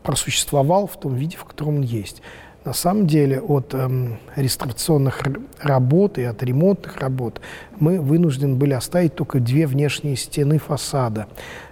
просуществовал 0.04 0.88
в 0.88 1.00
том 1.00 1.16
виде, 1.16 1.38
в 1.38 1.46
котором 1.46 1.78
он 1.78 1.82
есть. 1.82 2.22
На 2.64 2.74
самом 2.74 3.08
деле 3.08 3.42
от 3.42 3.74
эм, 3.74 4.20
реставрационных 4.36 5.24
работ 5.60 6.20
и 6.20 6.24
от 6.24 6.44
ремонтных 6.44 6.98
работ 6.98 7.42
мы 7.80 8.00
вынуждены 8.00 8.56
были 8.56 8.74
оставить 8.74 9.16
только 9.16 9.40
две 9.40 9.66
внешние 9.66 10.16
стены 10.16 10.60
фасада, 10.60 11.28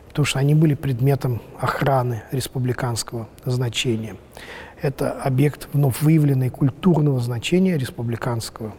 потому 0.07 0.25
что 0.25 0.39
они 0.39 0.55
были 0.55 0.73
предметом 0.73 1.43
охраны 1.59 2.23
республиканского 2.31 3.27
значения. 3.45 4.15
Это 4.81 5.11
объект 5.11 5.67
вновь 5.73 6.01
выявленный 6.01 6.49
культурного 6.49 7.19
значения 7.19 7.77
республиканского, 7.77 8.73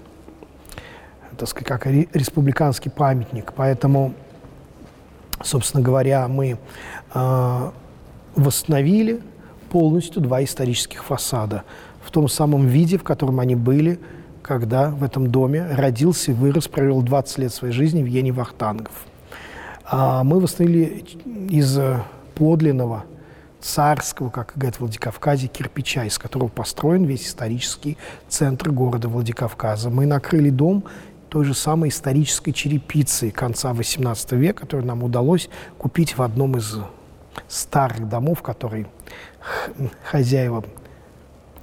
так 1.36 1.48
сказать, 1.48 1.68
как 1.68 1.86
республиканский 1.86 2.90
памятник. 2.90 3.52
Поэтому, 3.54 4.14
собственно 5.44 5.80
говоря, 5.80 6.26
мы 6.26 6.58
э, 7.14 7.70
восстановили 8.34 9.20
полностью 9.70 10.20
два 10.20 10.42
исторических 10.44 11.04
фасада– 11.04 11.64
в 12.02 12.10
том 12.10 12.28
самом 12.28 12.66
виде, 12.66 12.98
в 12.98 13.04
котором 13.04 13.40
они 13.40 13.54
были, 13.54 14.00
когда 14.42 14.90
в 14.90 15.04
этом 15.04 15.30
доме 15.30 15.66
родился 15.66 16.32
и 16.32 16.34
вырос, 16.34 16.68
провел 16.68 17.02
20 17.02 17.38
лет 17.38 17.52
своей 17.52 17.72
жизни 17.72 18.00
Евгений 18.00 18.32
Вахтангов. 18.32 18.92
А 19.84 20.24
мы 20.24 20.40
восстановили 20.40 21.04
из 21.50 21.78
подлинного 22.34 23.04
царского, 23.60 24.30
как 24.30 24.54
говорят 24.56 24.76
в 24.76 24.80
Владикавказе, 24.80 25.48
кирпича, 25.48 26.04
из 26.04 26.18
которого 26.18 26.48
построен 26.48 27.04
весь 27.04 27.26
исторический 27.26 27.98
центр 28.28 28.70
города 28.70 29.08
Владикавказа. 29.08 29.90
Мы 29.90 30.06
накрыли 30.06 30.48
дом 30.50 30.84
той 31.28 31.44
же 31.44 31.54
самой 31.54 31.90
исторической 31.90 32.52
черепицей 32.52 33.30
конца 33.30 33.72
XVIII 33.72 34.36
века, 34.36 34.62
которую 34.62 34.86
нам 34.86 35.04
удалось 35.04 35.48
купить 35.78 36.16
в 36.16 36.22
одном 36.22 36.56
из 36.56 36.78
старых 37.46 38.08
домов, 38.08 38.42
который 38.42 38.86
хозяева 40.04 40.64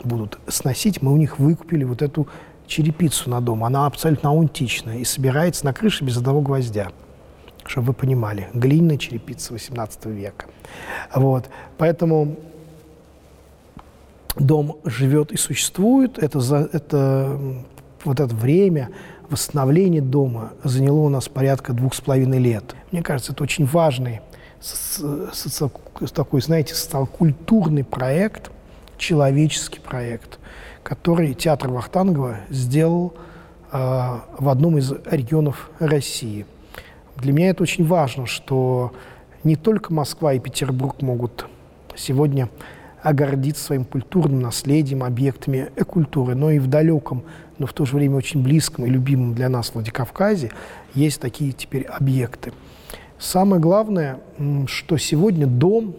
будут 0.03 0.39
сносить, 0.47 1.01
мы 1.01 1.13
у 1.13 1.17
них 1.17 1.39
выкупили 1.39 1.83
вот 1.83 2.01
эту 2.01 2.27
черепицу 2.67 3.29
на 3.29 3.41
дом. 3.41 3.63
Она 3.63 3.85
абсолютно 3.85 4.29
аутентичная 4.29 4.97
и 4.97 5.03
собирается 5.03 5.65
на 5.65 5.73
крыше 5.73 6.03
без 6.03 6.17
одного 6.17 6.41
гвоздя. 6.41 6.89
Чтобы 7.65 7.87
вы 7.87 7.93
понимали, 7.93 8.49
глиняная 8.53 8.97
черепица 8.97 9.53
18 9.53 10.05
века. 10.05 10.45
Вот. 11.13 11.49
Поэтому 11.77 12.37
дом 14.35 14.79
живет 14.85 15.31
и 15.31 15.37
существует. 15.37 16.17
Это, 16.17 16.39
за, 16.39 16.69
это 16.71 17.37
вот 18.03 18.19
это 18.19 18.33
время 18.33 18.89
восстановления 19.29 20.01
дома 20.01 20.53
заняло 20.63 20.99
у 20.99 21.09
нас 21.09 21.27
порядка 21.27 21.73
двух 21.73 21.93
с 21.93 22.01
половиной 22.01 22.39
лет. 22.39 22.75
Мне 22.91 23.03
кажется, 23.03 23.33
это 23.33 23.43
очень 23.43 23.65
важный 23.65 24.21
такой, 26.13 26.41
знаете, 26.41 26.75
социокультурный 26.75 27.83
проект– 27.83 28.51
человеческий 28.97 29.79
проект, 29.79 30.39
который 30.83 31.33
театр 31.33 31.69
Вахтангова 31.69 32.37
сделал 32.49 33.13
э, 33.71 33.77
в 33.77 34.49
одном 34.49 34.77
из 34.77 34.91
регионов 35.05 35.69
России. 35.79 36.45
Для 37.15 37.33
меня 37.33 37.49
это 37.49 37.63
очень 37.63 37.85
важно, 37.85 38.25
что 38.25 38.93
не 39.43 39.55
только 39.55 39.93
Москва 39.93 40.33
и 40.33 40.39
Петербург 40.39 41.01
могут 41.01 41.47
сегодня 41.95 42.49
огордиться 43.01 43.63
своим 43.63 43.85
культурным 43.85 44.41
наследием, 44.41 45.03
объектами 45.03 45.69
культуры, 45.87 46.35
но 46.35 46.51
и 46.51 46.59
в 46.59 46.67
далеком, 46.67 47.23
но 47.57 47.65
в 47.65 47.73
то 47.73 47.85
же 47.85 47.95
время 47.95 48.17
очень 48.17 48.43
близком 48.43 48.85
и 48.85 48.89
любимом 48.89 49.33
для 49.33 49.49
нас 49.49 49.73
Владикавказе 49.73 50.51
есть 50.93 51.21
такие 51.21 51.53
теперь 51.53 51.83
объекты. 51.83 52.51
Самое 53.19 53.59
главное, 53.59 54.19
что 54.67 54.97
сегодня 54.97 55.47
дом 55.47 55.95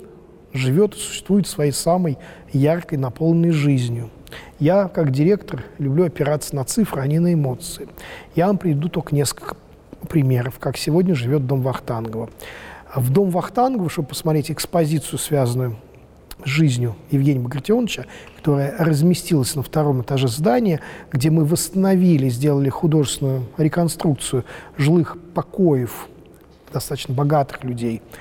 живет 0.52 0.94
и 0.94 0.98
существует 0.98 1.46
своей 1.48 1.72
самой 1.72 2.16
яркой, 2.52 2.98
наполненной 2.98 3.50
жизнью. 3.50 4.10
Я, 4.60 4.88
как 4.88 5.10
директор, 5.10 5.64
люблю 5.78 6.04
опираться 6.04 6.54
на 6.54 6.64
цифры, 6.64 7.02
а 7.02 7.06
не 7.06 7.18
на 7.18 7.34
эмоции. 7.34 7.88
Я 8.36 8.46
вам 8.46 8.58
приведу 8.58 8.88
только 8.88 9.14
несколько 9.14 9.56
примеров, 10.08 10.58
как 10.60 10.76
сегодня 10.76 11.14
живет 11.14 11.46
дом 11.46 11.62
Вахтангова. 11.62 12.30
В 12.94 13.10
дом 13.10 13.30
Вахтангова, 13.30 13.90
чтобы 13.90 14.08
посмотреть 14.08 14.50
экспозицию, 14.50 15.18
связанную 15.18 15.76
с 16.44 16.48
жизнью 16.48 16.94
Евгения 17.10 17.40
Багратионовича, 17.40 18.04
которая 18.36 18.76
разместилась 18.78 19.56
на 19.56 19.62
втором 19.62 20.02
этаже 20.02 20.28
здания, 20.28 20.80
где 21.10 21.30
мы 21.30 21.44
восстановили, 21.44 22.28
сделали 22.28 22.68
художественную 22.68 23.46
реконструкцию 23.56 24.44
жилых 24.76 25.18
покоев 25.34 26.08
достаточно 26.72 27.14
богатых 27.14 27.64
людей– 27.64 28.02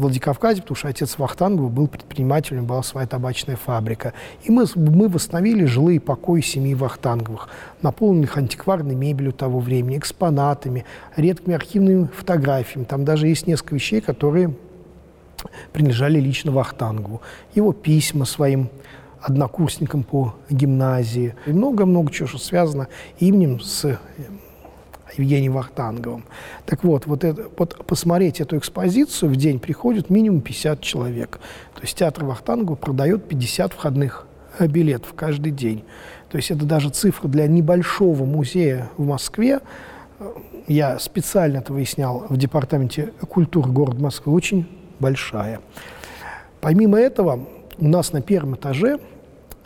Владикавказе, 0.00 0.62
потому 0.62 0.76
что 0.76 0.88
отец 0.88 1.18
Вахтангова 1.18 1.68
был 1.68 1.86
предпринимателем, 1.86 2.66
была 2.66 2.82
своя 2.82 3.06
табачная 3.06 3.56
фабрика. 3.56 4.12
И 4.44 4.50
мы, 4.50 4.64
мы 4.74 5.08
восстановили 5.08 5.64
жилые 5.64 6.00
покои 6.00 6.40
семьи 6.40 6.74
Вахтанговых, 6.74 7.48
наполненных 7.82 8.36
антикварной 8.36 8.94
мебелью 8.94 9.32
того 9.32 9.60
времени, 9.60 9.98
экспонатами, 9.98 10.84
редкими 11.16 11.54
архивными 11.54 12.06
фотографиями. 12.06 12.84
Там 12.84 13.04
даже 13.04 13.28
есть 13.28 13.46
несколько 13.46 13.74
вещей, 13.74 14.00
которые 14.00 14.54
принадлежали 15.72 16.18
лично 16.18 16.50
Вахтангову. 16.52 17.20
Его 17.54 17.72
письма 17.72 18.24
своим 18.24 18.70
однокурсникам 19.20 20.02
по 20.02 20.34
гимназии. 20.48 21.34
И 21.46 21.52
много-много 21.52 22.10
чего, 22.10 22.26
что 22.26 22.38
связано 22.38 22.88
именем 23.18 23.60
с 23.60 23.98
Евгением 25.16 25.52
Вахтанговым. 25.52 26.24
Так 26.66 26.84
вот, 26.84 27.06
вот, 27.06 27.24
это, 27.24 27.48
вот 27.56 27.84
посмотреть 27.86 28.40
эту 28.40 28.58
экспозицию 28.58 29.30
в 29.30 29.36
день 29.36 29.58
приходит 29.58 30.10
минимум 30.10 30.40
50 30.40 30.80
человек. 30.80 31.40
То 31.74 31.82
есть 31.82 31.96
театр 31.96 32.24
Вахтангова 32.24 32.76
продает 32.76 33.26
50 33.28 33.72
входных 33.72 34.26
э, 34.58 34.66
билетов 34.66 35.14
каждый 35.14 35.52
день. 35.52 35.84
То 36.30 36.36
есть 36.36 36.50
это 36.50 36.64
даже 36.64 36.90
цифра 36.90 37.28
для 37.28 37.46
небольшого 37.46 38.24
музея 38.24 38.90
в 38.96 39.06
Москве. 39.06 39.60
Э, 40.18 40.32
я 40.66 40.98
специально 40.98 41.58
это 41.58 41.72
выяснял 41.72 42.26
в 42.28 42.36
Департаменте 42.36 43.12
культуры 43.28 43.70
города 43.70 44.00
Москвы, 44.00 44.32
очень 44.32 44.68
большая. 44.98 45.60
Помимо 46.60 46.98
этого, 46.98 47.46
у 47.78 47.88
нас 47.88 48.12
на 48.12 48.20
первом 48.20 48.54
этаже 48.54 48.98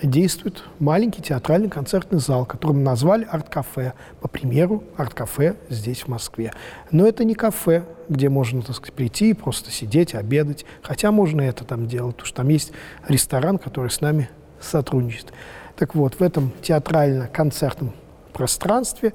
действует 0.03 0.65
маленький 0.79 1.23
театральный 1.23 1.69
концертный 1.69 2.19
зал, 2.19 2.45
который 2.47 2.73
мы 2.73 2.83
назвали 2.83 3.27
арт-кафе, 3.31 3.95
по 4.21 4.29
примеру 4.29 4.85
арт-кафе 4.97 5.57
здесь, 5.69 6.03
в 6.03 6.09
Москве. 6.09 6.53
Но 6.91 7.07
это 7.07 7.25
не 7.25 7.35
кафе, 7.35 7.85
где 8.09 8.29
можно, 8.29 8.63
так 8.63 8.77
сказать, 8.77 8.95
прийти 8.95 9.31
и 9.31 9.35
просто 9.35 9.71
сидеть, 9.71 10.15
обедать. 10.15 10.65
Хотя 10.83 11.13
можно 11.13 11.41
это 11.43 11.65
там 11.65 11.87
делать, 11.87 12.17
потому 12.17 12.27
что 12.27 12.37
там 12.37 12.49
есть 12.49 12.73
ресторан, 13.09 13.59
который 13.59 13.91
с 13.91 14.01
нами 14.01 14.29
сотрудничает. 14.61 15.33
Так 15.77 15.95
вот, 15.95 16.15
в 16.15 16.23
этом 16.23 16.53
театрально-концертном 16.63 17.93
пространстве 18.33 19.13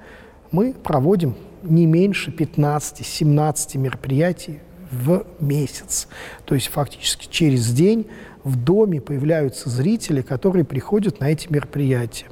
мы 0.52 0.74
проводим 0.74 1.36
не 1.64 1.86
меньше 1.86 2.32
15-17 2.32 3.78
мероприятий 3.78 4.60
в 4.92 5.26
месяц. 5.40 6.08
То 6.46 6.56
есть 6.56 6.68
фактически 6.68 7.28
через 7.30 7.72
день 7.72 8.08
в 8.44 8.56
доме 8.56 9.02
появляются 9.02 9.70
зрители, 9.70 10.22
которые 10.22 10.66
приходят 10.66 11.20
на 11.20 11.32
эти 11.32 11.52
мероприятия. 11.52 12.28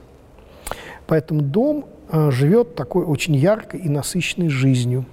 Поэтому 1.06 1.42
дом 1.42 1.86
э, 2.10 2.32
живет 2.32 2.76
такой 2.76 3.06
очень 3.06 3.36
яркой 3.36 3.82
и 3.82 3.90
насыщенной 3.90 4.50
жизнью. 4.50 5.06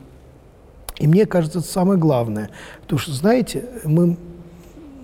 И 0.98 1.06
мне 1.06 1.26
кажется, 1.26 1.58
это 1.58 1.68
самое 1.68 1.98
главное. 1.98 2.50
Потому 2.82 2.98
что, 2.98 3.12
знаете, 3.12 3.64
мы 3.84 4.16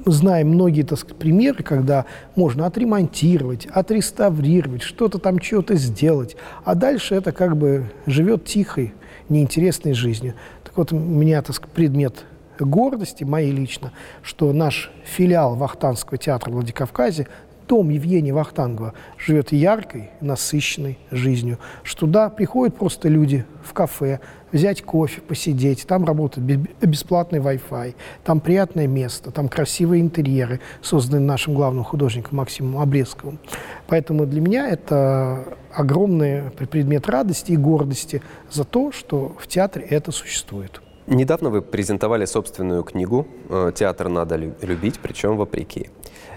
знаем 0.07 0.49
многие 0.49 0.83
так 0.83 0.99
сказать, 0.99 1.17
примеры, 1.19 1.63
когда 1.63 2.07
можно 2.37 2.67
отремонтировать, 2.67 3.67
отреставрировать, 3.67 4.83
что-то 4.83 5.19
там, 5.19 5.41
что-то 5.41 5.75
сделать, 5.75 6.37
а 6.65 6.75
дальше 6.75 7.15
это 7.15 7.33
как 7.33 7.57
бы 7.57 7.91
живет 8.07 8.45
тихой, 8.45 8.95
неинтересной 9.31 9.95
жизнью. 9.95 10.35
Так 10.65 10.77
вот, 10.77 10.93
у 10.93 10.99
меня, 10.99 11.43
сказать, 11.55 11.75
предмет 11.75 12.25
гордости 12.59 13.25
моей 13.25 13.53
лично, 13.53 13.93
что 14.23 14.53
наш 14.53 14.91
филиал 15.05 15.57
Вахтанского 15.57 16.19
театра 16.19 16.51
в 16.51 16.55
Владикавказе 16.55 17.27
дом 17.71 17.89
Евгения 17.89 18.35
Вахтангова 18.35 18.95
живет 19.17 19.53
яркой, 19.53 20.11
насыщенной 20.21 20.99
жизнью, 21.13 21.59
что 21.85 22.01
туда 22.01 22.29
приходят 22.29 22.77
просто 22.77 23.09
люди 23.09 23.45
в 23.63 23.73
кафе, 23.73 24.19
взять 24.51 24.83
кофе, 24.83 25.21
посидеть, 25.21 25.87
там 25.87 26.05
работает 26.05 26.45
бесплатный 26.83 27.39
Wi-Fi, 27.39 27.95
там 28.25 28.41
приятное 28.41 28.89
место, 28.89 29.31
там 29.31 29.49
красивые 29.49 30.03
интерьеры, 30.03 30.59
созданные 30.83 31.25
нашим 31.25 31.55
главным 31.55 31.85
художником 31.85 32.39
Максимом 32.39 32.83
Обрезковым. 32.83 33.39
Поэтому 33.87 34.27
для 34.27 34.41
меня 34.41 34.69
это 34.69 35.45
огромный 35.73 36.51
предмет 36.51 37.09
радости 37.09 37.53
и 37.53 37.57
гордости 37.57 38.21
за 38.51 38.65
то, 38.65 38.91
что 38.91 39.37
в 39.39 39.47
театре 39.47 39.87
это 39.89 40.11
существует. 40.11 40.81
Недавно 41.07 41.51
вы 41.51 41.63
презентовали 41.63 42.25
собственную 42.25 42.83
книгу 42.83 43.27
э, 43.49 43.73
«Театр 43.75 44.09
надо 44.09 44.37
любить, 44.37 44.99
причем 45.01 45.37
вопреки» 45.37 45.91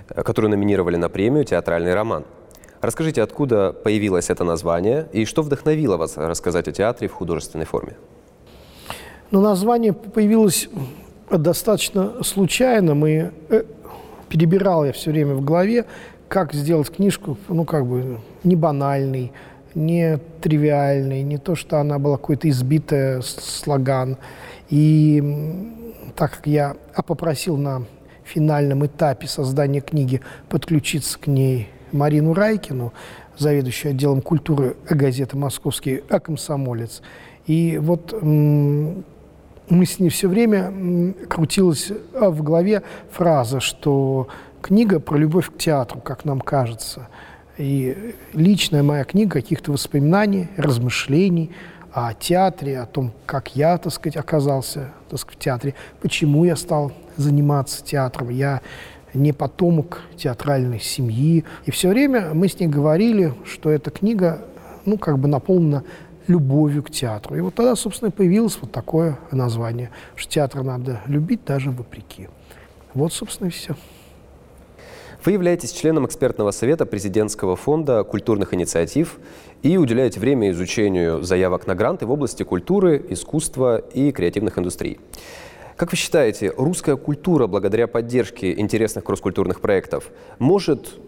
которую 0.08 0.52
номинировали 0.52 0.96
на 0.96 1.10
премию 1.10 1.46
«Театральный 1.46 1.94
роман». 1.94 2.26
Расскажите, 2.82 3.22
откуда 3.22 3.72
появилось 3.72 4.30
это 4.30 4.44
название 4.44 5.08
и 5.14 5.26
что 5.26 5.42
вдохновило 5.42 5.96
вас 5.96 6.18
рассказать 6.18 6.68
о 6.68 6.74
театре 6.74 7.08
в 7.08 7.14
художественной 7.14 7.66
форме? 7.66 7.96
Ну, 9.32 9.40
название 9.40 9.94
появилось 9.94 10.70
достаточно 11.32 12.24
случайно. 12.24 12.94
Мы 12.94 13.32
э, 13.50 13.64
перебирал 14.28 14.86
я 14.86 14.92
все 14.92 15.12
время 15.12 15.36
в 15.36 15.46
голове, 15.46 15.86
как 16.28 16.54
сделать 16.54 16.90
книжку, 16.90 17.38
ну, 17.48 17.64
как 17.64 17.86
бы, 17.86 18.20
не 18.44 18.56
банальной, 18.56 19.32
не 19.76 20.20
тривиальной, 20.42 21.24
не 21.24 21.38
то, 21.38 21.56
что 21.56 21.80
она 21.80 22.00
была 22.00 22.18
какой-то 22.18 22.50
избитая 22.50 23.22
слоган. 23.22 24.18
И 24.70 25.24
так 26.16 26.32
как 26.32 26.48
я 26.48 26.76
попросил 27.08 27.56
на 27.58 27.84
финальном 28.25 28.86
этапе 28.86 29.27
создания 29.27 29.82
книги 29.82 30.22
подключиться 30.50 31.20
к 31.20 31.27
ней 31.27 31.70
Марину 31.92 32.34
Райкину, 32.34 32.94
заведующую 33.38 33.92
отделом 33.92 34.22
культуры 34.22 34.75
газеты 34.89 35.38
«Московский 35.38 35.98
комсомолец». 35.98 37.01
И 37.46 37.77
вот 37.82 38.13
мы 38.22 39.86
с 39.86 40.00
ней 40.00 40.10
все 40.10 40.27
время 40.27 41.13
крутилась 41.27 41.92
в 42.13 42.44
голове 42.44 42.84
фраза, 43.12 43.60
что 43.60 44.27
книга 44.62 45.00
про 45.00 45.18
любовь 45.18 45.50
к 45.50 45.58
театру, 45.58 46.00
как 46.00 46.25
нам 46.25 46.39
кажется. 46.39 47.08
И 47.58 48.15
личная 48.34 48.82
моя 48.82 49.03
книга 49.03 49.32
каких-то 49.32 49.72
воспоминаний, 49.72 50.48
размышлений 50.58 51.51
о 51.92 52.13
театре, 52.13 52.80
о 52.80 52.88
том, 52.88 53.12
как 53.25 53.56
я, 53.56 53.77
так 53.77 53.94
сказать, 53.94 54.18
оказался 54.18 54.92
так 55.10 55.20
сказать, 55.20 55.39
в 55.39 55.44
театре, 55.44 55.75
почему 56.01 56.44
я 56.44 56.56
стал 56.56 56.92
заниматься 57.17 57.84
театром. 57.84 58.29
Я 58.29 58.62
не 59.13 59.32
потомок 59.32 60.01
театральной 60.17 60.79
семьи. 60.79 61.46
И 61.65 61.72
все 61.72 61.89
время 61.89 62.34
мы 62.34 62.48
с 62.48 62.60
ней 62.60 62.67
говорили, 62.67 63.34
что 63.46 63.70
эта 63.70 63.91
книга, 63.91 64.41
ну, 64.86 64.98
как 64.98 65.20
бы 65.20 65.27
наполнена 65.27 65.84
любовью 66.27 66.84
к 66.84 66.89
театру. 66.89 67.36
И 67.36 67.41
вот 67.41 67.55
тогда, 67.55 67.75
собственно, 67.75 68.12
появилось 68.12 68.58
вот 68.62 68.72
такое 68.72 69.20
название, 69.32 69.89
что 70.15 70.32
театр 70.32 70.63
надо 70.63 71.01
любить 71.05 71.43
даже 71.46 71.72
вопреки. 71.72 72.29
Вот, 72.93 73.13
собственно, 73.13 73.48
и 73.48 73.51
все. 73.51 73.75
Вы 75.25 75.32
являетесь 75.32 75.72
членом 75.72 76.05
экспертного 76.05 76.52
совета 76.52 76.86
президентского 76.86 77.56
фонда 77.56 78.04
культурных 78.04 78.54
инициатив 78.54 79.19
и 79.62 79.78
уделяете 79.78 80.19
время 80.19 80.52
изучению 80.52 81.23
заявок 81.23 81.65
на 81.65 81.76
гранты 81.76 82.06
в 82.06 82.12
области 82.12 82.43
культуры, 82.43 83.04
искусства 83.10 83.78
и 83.78 84.12
креативных 84.12 84.60
индустрий. 84.60 84.99
Как 85.76 85.92
вы 85.92 85.98
считаете, 85.98 86.54
русская 86.56 86.96
культура, 86.96 87.48
благодаря 87.48 87.88
поддержке 87.88 88.54
интересных 88.60 89.04
кросс-культурных 89.04 89.60
проектов, 89.60 90.12
может 90.38 91.00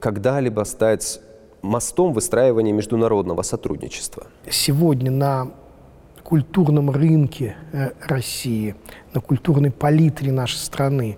когда-либо 0.00 0.64
стать 0.64 1.20
мостом 1.62 2.12
выстраивания 2.12 2.72
международного 2.72 3.42
сотрудничества? 3.42 4.26
Сегодня 4.50 5.10
на 5.10 5.50
культурном 6.24 6.90
рынке 6.90 7.56
э, 7.72 7.90
России, 8.02 8.74
на 9.14 9.20
культурной 9.20 9.70
палитре 9.70 10.32
нашей 10.32 10.56
страны 10.58 11.16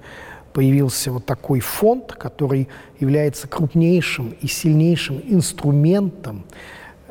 появился 0.52 1.10
вот 1.10 1.24
такой 1.24 1.60
фонд, 1.60 2.12
который 2.12 2.68
является 3.00 3.48
крупнейшим 3.48 4.34
и 4.40 4.46
сильнейшим 4.46 5.20
инструментом 5.26 6.44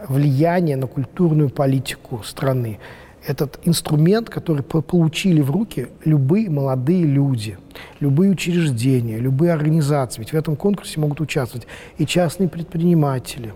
влияния 0.08 0.78
на 0.78 0.88
культурную 0.88 1.49
политику 1.49 2.21
страны 2.23 2.80
этот 3.25 3.60
инструмент, 3.63 4.29
который 4.29 4.63
получили 4.63 5.41
в 5.41 5.51
руки 5.51 5.89
любые 6.05 6.49
молодые 6.49 7.03
люди, 7.03 7.58
любые 7.99 8.32
учреждения, 8.32 9.17
любые 9.17 9.53
организации. 9.53 10.21
Ведь 10.21 10.32
в 10.32 10.36
этом 10.36 10.55
конкурсе 10.55 10.99
могут 10.99 11.21
участвовать 11.21 11.67
и 11.97 12.05
частные 12.05 12.49
предприниматели, 12.49 13.53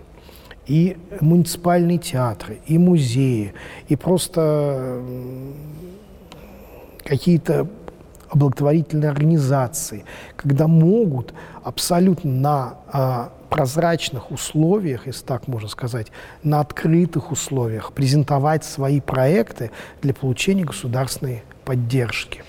и 0.66 0.96
муниципальные 1.20 1.98
театры, 1.98 2.60
и 2.66 2.78
музеи, 2.78 3.54
и 3.88 3.96
просто 3.96 5.02
какие-то 7.04 7.68
благотворительные 8.32 9.10
организации, 9.10 10.04
когда 10.36 10.66
могут 10.66 11.34
абсолютно 11.62 12.30
на 12.30 12.74
а, 12.92 13.32
прозрачных 13.44 14.30
условиях, 14.30 15.06
если 15.06 15.24
так 15.24 15.48
можно 15.48 15.68
сказать, 15.68 16.08
на 16.42 16.60
открытых 16.60 17.32
условиях 17.32 17.92
презентовать 17.92 18.64
свои 18.64 19.00
проекты 19.00 19.70
для 20.02 20.14
получения 20.14 20.64
государственной 20.64 21.42
поддержки. 21.64 22.42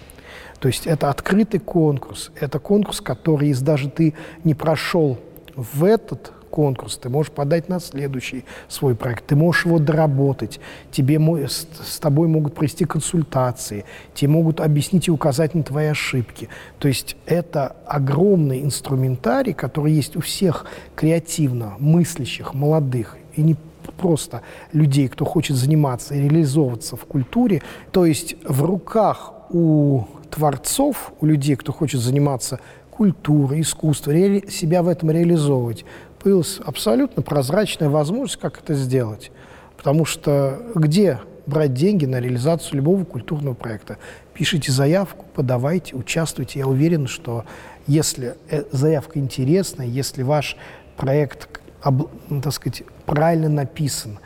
То 0.60 0.68
есть 0.68 0.88
это 0.88 1.10
открытый 1.10 1.60
конкурс, 1.60 2.32
это 2.40 2.60
конкурс, 2.60 3.02
который, 3.02 3.50
если 3.50 3.64
даже 3.64 3.90
ты 3.90 4.16
не 4.44 4.54
прошел 4.54 5.20
в 5.56 5.84
этот 5.84 6.32
конкурс, 6.56 6.98
ты 6.98 7.10
можешь 7.10 7.34
подать 7.34 7.68
на 7.68 7.82
следующий 7.82 8.46
свой 8.70 8.96
проект, 8.96 9.26
ты 9.28 9.36
можешь 9.36 9.66
его 9.66 9.78
доработать, 9.78 10.62
тебе 10.90 11.20
с, 11.48 11.68
с 11.84 12.00
тобой 12.00 12.30
могут 12.30 12.56
провести 12.56 12.86
консультации, 12.86 13.84
тебе 14.14 14.30
могут 14.32 14.62
объяснить 14.62 15.10
и 15.10 15.12
указать 15.12 15.54
на 15.54 15.64
твои 15.64 15.88
ошибки. 15.88 16.48
То 16.80 16.88
есть 16.88 17.18
это 17.26 17.76
огромный 17.86 18.64
инструментарий, 18.64 19.54
который 19.54 19.92
есть 19.92 20.16
у 20.16 20.22
всех 20.22 20.66
креативно 20.96 21.76
мыслящих, 21.80 22.54
молодых 22.54 23.18
и 23.36 23.42
не 23.42 23.58
просто 23.98 24.42
людей, 24.72 25.10
кто 25.10 25.26
хочет 25.26 25.58
заниматься 25.58 26.16
и 26.16 26.22
реализовываться 26.22 26.96
в 26.96 27.06
культуре. 27.06 27.62
То 27.92 28.06
есть 28.06 28.36
в 28.48 28.64
руках 28.64 29.34
у 29.50 30.06
творцов, 30.32 31.12
у 31.20 31.26
людей, 31.26 31.56
кто 31.58 31.74
хочет 31.74 32.00
заниматься 32.00 32.60
культурой, 32.96 33.62
искусством, 33.62 34.50
себя 34.50 34.82
в 34.82 34.88
этом 34.88 35.12
реализовывать 35.12 35.86
появилась 36.26 36.60
абсолютно 36.66 37.22
прозрачная 37.22 37.88
возможность, 37.88 38.42
как 38.42 38.58
это 38.58 38.74
сделать. 38.74 39.32
Потому 39.78 40.06
что 40.06 40.60
где 40.74 41.20
брать 41.46 41.76
деньги 41.76 42.06
на 42.06 42.20
реализацию 42.20 42.78
любого 42.78 43.06
культурного 43.06 43.54
проекта? 43.54 44.00
Пишите 44.34 44.72
заявку, 44.72 45.28
подавайте, 45.36 45.96
участвуйте. 45.96 46.58
Я 46.58 46.68
уверен, 46.68 47.06
что 47.06 47.46
если 47.86 48.38
э, 48.50 48.64
заявка 48.72 49.20
интересная, 49.20 49.86
если 49.86 50.24
ваш 50.24 50.58
проект, 50.98 51.48
ну, 51.84 52.42
так 52.42 52.54
сказать, 52.54 52.82
правильно 53.06 53.50
написан, 53.50 54.18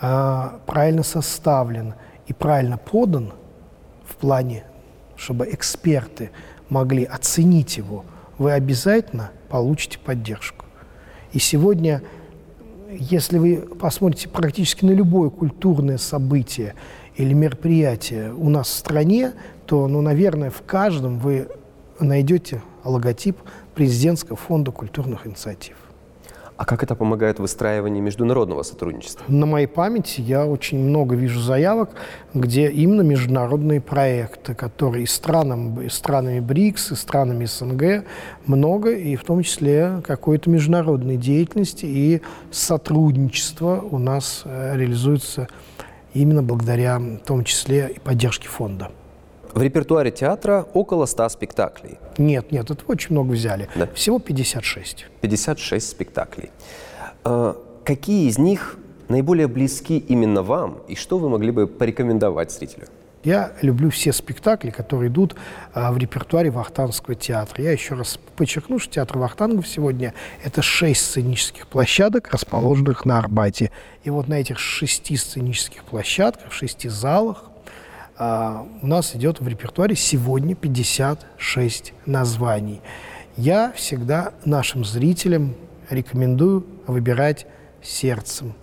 а, 0.00 0.60
правильно 0.64 1.02
составлен 1.02 1.94
и 2.28 2.32
правильно 2.32 2.78
подан 2.78 3.32
в 4.06 4.14
плане, 4.14 4.62
чтобы 5.16 5.52
эксперты 5.52 6.30
могли 6.68 7.02
оценить 7.02 7.78
его, 7.78 8.04
вы 8.38 8.52
обязательно 8.52 9.32
получите 9.48 9.98
поддержку. 9.98 10.57
И 11.32 11.38
сегодня, 11.38 12.02
если 12.90 13.38
вы 13.38 13.56
посмотрите 13.56 14.28
практически 14.28 14.84
на 14.84 14.92
любое 14.92 15.30
культурное 15.30 15.98
событие 15.98 16.74
или 17.16 17.32
мероприятие 17.34 18.32
у 18.32 18.48
нас 18.48 18.68
в 18.68 18.72
стране, 18.72 19.32
то, 19.66 19.86
ну, 19.88 20.00
наверное, 20.00 20.50
в 20.50 20.62
каждом 20.62 21.18
вы 21.18 21.48
найдете 22.00 22.62
логотип 22.84 23.36
президентского 23.74 24.36
фонда 24.36 24.70
культурных 24.70 25.26
инициатив. 25.26 25.76
А 26.58 26.64
как 26.64 26.82
это 26.82 26.96
помогает 26.96 27.38
в 27.38 27.42
выстраивании 27.42 28.00
международного 28.00 28.64
сотрудничества? 28.64 29.24
На 29.28 29.46
моей 29.46 29.68
памяти 29.68 30.20
я 30.20 30.44
очень 30.44 30.80
много 30.80 31.14
вижу 31.14 31.38
заявок, 31.40 31.90
где 32.34 32.68
именно 32.68 33.02
международные 33.02 33.80
проекты, 33.80 34.56
которые 34.56 35.04
и 35.04 35.06
странам, 35.06 35.80
и 35.80 35.88
странами 35.88 36.40
БРИКС, 36.40 36.92
и 36.92 36.94
странами 36.96 37.44
СНГ 37.44 38.04
много, 38.46 38.90
и 38.90 39.14
в 39.14 39.22
том 39.22 39.44
числе 39.44 40.02
какой-то 40.04 40.50
международной 40.50 41.16
деятельности 41.16 41.86
и 41.86 42.22
сотрудничество 42.50 43.80
у 43.80 43.98
нас 43.98 44.42
э, 44.44 44.76
реализуется 44.76 45.46
именно 46.12 46.42
благодаря 46.42 46.98
в 46.98 47.18
том 47.18 47.44
числе 47.44 47.92
и 47.94 48.00
поддержке 48.00 48.48
фонда. 48.48 48.90
В 49.58 49.62
репертуаре 49.62 50.12
театра 50.12 50.68
около 50.72 51.04
100 51.04 51.30
спектаклей. 51.30 51.98
Нет, 52.16 52.52
нет, 52.52 52.70
это 52.70 52.84
очень 52.86 53.08
много 53.10 53.32
взяли. 53.32 53.68
Да. 53.74 53.88
Всего 53.92 54.20
56. 54.20 55.06
56 55.20 55.88
спектаклей. 55.88 56.52
А, 57.24 57.56
какие 57.84 58.28
из 58.28 58.38
них 58.38 58.76
наиболее 59.08 59.48
близки 59.48 59.98
именно 59.98 60.44
вам, 60.44 60.78
и 60.86 60.94
что 60.94 61.18
вы 61.18 61.28
могли 61.28 61.50
бы 61.50 61.66
порекомендовать 61.66 62.52
зрителю? 62.52 62.86
Я 63.24 63.50
люблю 63.60 63.90
все 63.90 64.12
спектакли, 64.12 64.70
которые 64.70 65.10
идут 65.10 65.34
а, 65.74 65.90
в 65.90 65.98
репертуаре 65.98 66.52
Вахтангского 66.52 67.16
театра. 67.16 67.64
Я 67.64 67.72
еще 67.72 67.96
раз 67.96 68.20
подчеркну, 68.36 68.78
что 68.78 68.92
театр 68.92 69.18
Вахтангов 69.18 69.66
сегодня– 69.66 70.14
это 70.44 70.62
шесть 70.62 71.04
сценических 71.04 71.66
площадок, 71.66 72.28
расположенных 72.30 73.04
на 73.04 73.18
Арбате. 73.18 73.72
И 74.04 74.10
вот 74.10 74.28
на 74.28 74.34
этих 74.34 74.60
шести 74.60 75.16
сценических 75.16 75.82
площадках, 75.82 76.52
в 76.52 76.54
шести 76.54 76.88
залах 76.88 77.42
а, 78.18 78.66
у 78.82 78.86
нас 78.86 79.14
идет 79.14 79.40
в 79.40 79.46
репертуаре 79.46 79.94
сегодня 79.94 80.56
56 80.56 81.92
названий. 82.04 82.80
Я 83.36 83.72
всегда 83.76 84.32
нашим 84.44 84.84
зрителям 84.84 85.54
рекомендую 85.88 86.66
выбирать 86.88 87.46
сердцем, 87.80 88.54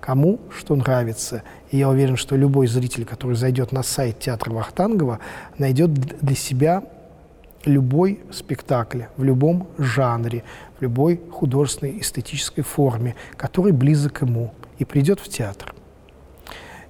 кому 0.00 0.40
что 0.50 0.74
нравится. 0.74 1.44
И 1.70 1.78
я 1.78 1.88
уверен, 1.88 2.16
что 2.16 2.34
любой 2.34 2.66
зритель, 2.66 3.04
который 3.04 3.36
зайдет 3.36 3.70
на 3.70 3.84
сайт 3.84 4.18
театра 4.18 4.52
Вахтангова, 4.52 5.20
найдет 5.56 5.92
для 5.94 6.34
себя 6.34 6.82
любой 7.64 8.20
спектакль 8.32 9.02
в 9.16 9.22
любом 9.22 9.68
жанре, 9.78 10.42
в 10.78 10.82
любой 10.82 11.20
художественной 11.30 12.00
эстетической 12.00 12.62
форме, 12.62 13.14
который 13.36 13.70
близок 13.70 14.22
ему, 14.22 14.52
и 14.78 14.84
придет 14.84 15.20
в 15.20 15.28
театр. 15.28 15.74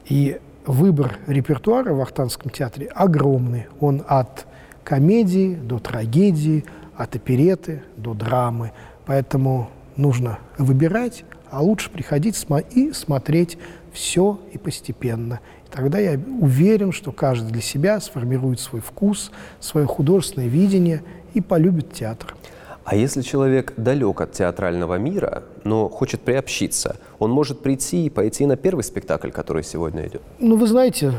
И 0.07 0.41
выбор 0.67 1.19
репертуара 1.27 1.95
в 1.95 2.01
Ахтанском 2.01 2.51
театре 2.51 2.89
огромный. 2.89 3.67
Он 3.81 4.03
от 4.07 4.47
комедии 4.85 5.55
до 5.55 5.79
трагедии, 5.79 6.65
от 6.97 7.15
опереты 7.17 7.83
до 7.97 8.15
драмы. 8.15 8.73
Поэтому 9.07 9.71
нужно 9.97 10.39
выбирать, 10.59 11.25
а 11.51 11.63
лучше 11.63 11.91
приходить 11.91 12.37
и 12.71 12.93
смотреть 12.93 13.59
все 13.93 14.41
и 14.53 14.59
постепенно. 14.59 15.41
И 15.67 15.71
тогда 15.71 15.99
я 15.99 16.21
уверен, 16.41 16.93
что 16.93 17.13
каждый 17.13 17.53
для 17.53 17.63
себя 17.63 18.01
сформирует 18.01 18.61
свой 18.61 18.81
вкус, 18.81 19.31
свое 19.61 19.87
художественное 19.87 20.49
видение 20.49 21.03
и 21.35 21.41
полюбит 21.41 21.93
театр. 21.93 22.37
А 22.87 22.95
если 22.95 23.23
человек 23.23 23.73
далек 23.77 24.21
от 24.21 24.31
театрального 24.31 24.95
мира, 24.95 25.43
но 25.65 25.89
хочет 25.89 26.21
приобщиться, 26.21 26.97
он 27.19 27.33
может 27.33 27.61
прийти 27.61 28.07
и 28.07 28.11
пойти 28.11 28.47
на 28.47 28.57
первый 28.57 28.85
спектакль, 28.85 29.31
который 29.31 29.65
сегодня 29.65 30.07
идет? 30.07 30.23
Ну, 30.39 30.57
вы 30.57 30.69
знаете, 30.69 31.13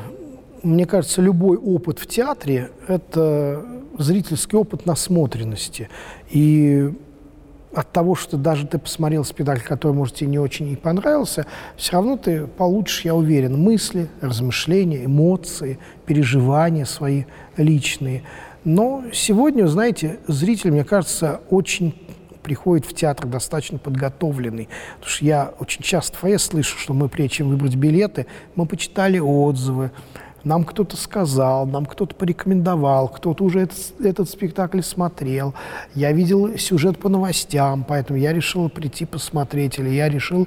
мне 0.64 0.86
кажется, 0.86 1.22
любой 1.22 1.58
опыт 1.58 2.00
в 2.00 2.08
театре– 2.08 2.72
это 2.88 3.66
зрительский 3.98 4.58
опыт 4.58 4.86
насмотренности. 4.86 5.90
И 6.30 6.90
от 7.74 7.92
того, 7.92 8.16
что 8.16 8.38
даже 8.38 8.66
ты 8.66 8.78
посмотрел 8.78 9.26
спектакль, 9.26 9.60
который, 9.60 9.92
может, 9.92 10.16
тебе 10.16 10.30
не 10.30 10.40
очень 10.40 10.70
и 10.70 10.78
понравился, 10.78 11.48
все 11.76 11.92
равно 11.92 12.16
ты 12.16 12.48
получишь, 12.48 13.02
я 13.02 13.14
уверен, 13.14 13.62
мысли, 13.62 14.08
размышления, 14.22 15.04
эмоции, 15.04 15.80
переживания 16.06 16.86
свои 16.86 17.26
личные– 17.58 18.24
но 18.68 19.06
сегодня, 19.14 19.66
знаете, 19.68 20.20
зритель, 20.28 20.72
мне 20.72 20.84
кажется, 20.84 21.40
очень 21.50 21.96
приходит 22.44 22.86
в 22.86 22.94
театр 22.94 23.26
достаточно 23.26 23.78
подготовленный. 23.78 24.68
Потому 24.96 25.10
что 25.10 25.24
я 25.26 25.54
очень 25.60 25.84
часто 25.84 26.18
в 26.18 26.20
ФАЭС 26.20 26.48
слышу, 26.48 26.78
что 26.78 26.94
мы, 26.94 27.08
прежде 27.08 27.36
чем 27.36 27.50
выбрать 27.50 27.76
билеты, 27.76 28.28
мы 28.56 28.66
почитали 28.66 29.20
отзывы, 29.20 29.92
нам 30.44 30.66
кто-то 30.66 30.98
сказал, 30.98 31.66
нам 31.66 31.86
кто-то 31.86 32.14
порекомендовал, 32.14 33.08
кто-то 33.08 33.46
уже 33.46 33.62
этот, 33.62 33.78
этот 34.02 34.30
спектакль 34.30 34.82
смотрел. 34.82 35.54
Я 35.96 36.12
видел 36.12 36.58
сюжет 36.58 37.00
по 37.00 37.08
новостям, 37.08 37.86
поэтому 37.88 38.20
я 38.20 38.34
решил 38.34 38.68
прийти 38.68 39.06
посмотреть, 39.06 39.80
или 39.80 39.90
я 39.90 40.10
решил 40.10 40.46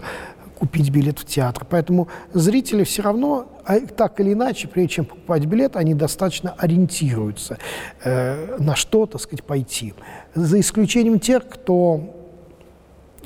купить 0.60 0.90
билет 0.90 1.18
в 1.18 1.24
театр. 1.24 1.66
Поэтому 1.68 2.08
зрители 2.34 2.84
все 2.84 3.02
равно, 3.02 3.48
а 3.64 3.80
так 3.80 4.20
или 4.20 4.34
иначе, 4.34 4.68
прежде 4.68 4.96
чем 4.96 5.04
покупать 5.06 5.46
билет, 5.46 5.74
они 5.74 5.94
достаточно 5.94 6.54
ориентируются 6.58 7.56
э, 8.04 8.56
на 8.58 8.76
что, 8.76 9.06
так 9.06 9.22
сказать, 9.22 9.42
пойти. 9.42 9.94
За 10.34 10.60
исключением 10.60 11.18
тех, 11.18 11.48
кто 11.48 12.14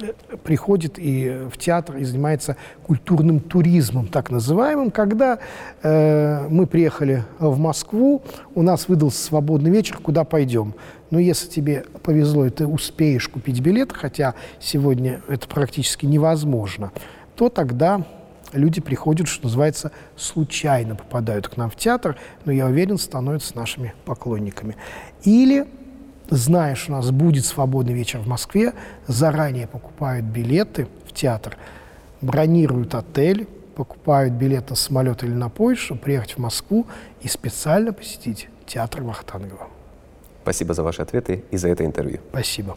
э, 0.00 0.12
приходит 0.44 0.94
и 0.96 1.48
в 1.52 1.58
театр 1.58 1.96
и 1.96 2.04
занимается 2.04 2.56
культурным 2.86 3.40
туризмом, 3.40 4.06
так 4.06 4.30
называемым, 4.30 4.92
когда 4.92 5.40
э, 5.82 6.46
мы 6.48 6.68
приехали 6.68 7.24
в 7.40 7.58
Москву, 7.58 8.22
у 8.54 8.62
нас 8.62 8.86
выдался 8.86 9.20
свободный 9.24 9.72
вечер, 9.72 9.98
куда 9.98 10.22
пойдем. 10.22 10.74
Но 11.10 11.18
если 11.18 11.48
тебе 11.48 11.84
повезло, 12.04 12.46
и 12.46 12.50
ты 12.50 12.64
успеешь 12.64 13.28
купить 13.28 13.60
билет, 13.60 13.92
хотя 13.92 14.34
сегодня 14.60 15.20
это 15.28 15.48
практически 15.48 16.06
невозможно, 16.06 16.92
то 17.36 17.48
тогда 17.48 18.04
люди 18.52 18.80
приходят, 18.80 19.28
что 19.28 19.44
называется, 19.44 19.92
случайно 20.16 20.94
попадают 20.94 21.48
к 21.48 21.56
нам 21.56 21.70
в 21.70 21.76
театр, 21.76 22.16
но 22.44 22.52
я 22.52 22.66
уверен, 22.66 22.98
становятся 22.98 23.56
нашими 23.56 23.94
поклонниками. 24.04 24.76
Или, 25.24 25.66
зная, 26.30 26.74
что 26.74 26.92
у 26.92 26.96
нас 26.96 27.10
будет 27.10 27.44
свободный 27.44 27.94
вечер 27.94 28.20
в 28.20 28.26
Москве, 28.26 28.72
заранее 29.06 29.66
покупают 29.66 30.24
билеты 30.24 30.86
в 31.06 31.12
театр, 31.12 31.56
бронируют 32.20 32.94
отель, 32.94 33.46
покупают 33.74 34.34
билет 34.34 34.70
на 34.70 34.76
самолет 34.76 35.24
или 35.24 35.32
на 35.32 35.48
поезд, 35.48 35.82
чтобы 35.82 36.00
приехать 36.00 36.36
в 36.36 36.38
Москву 36.38 36.86
и 37.22 37.28
специально 37.28 37.92
посетить 37.92 38.48
театр 38.66 39.02
Вахтангова. 39.02 39.68
Спасибо 40.42 40.74
за 40.74 40.82
ваши 40.82 41.02
ответы 41.02 41.42
и 41.50 41.56
за 41.56 41.68
это 41.68 41.84
интервью. 41.84 42.20
Спасибо. 42.30 42.76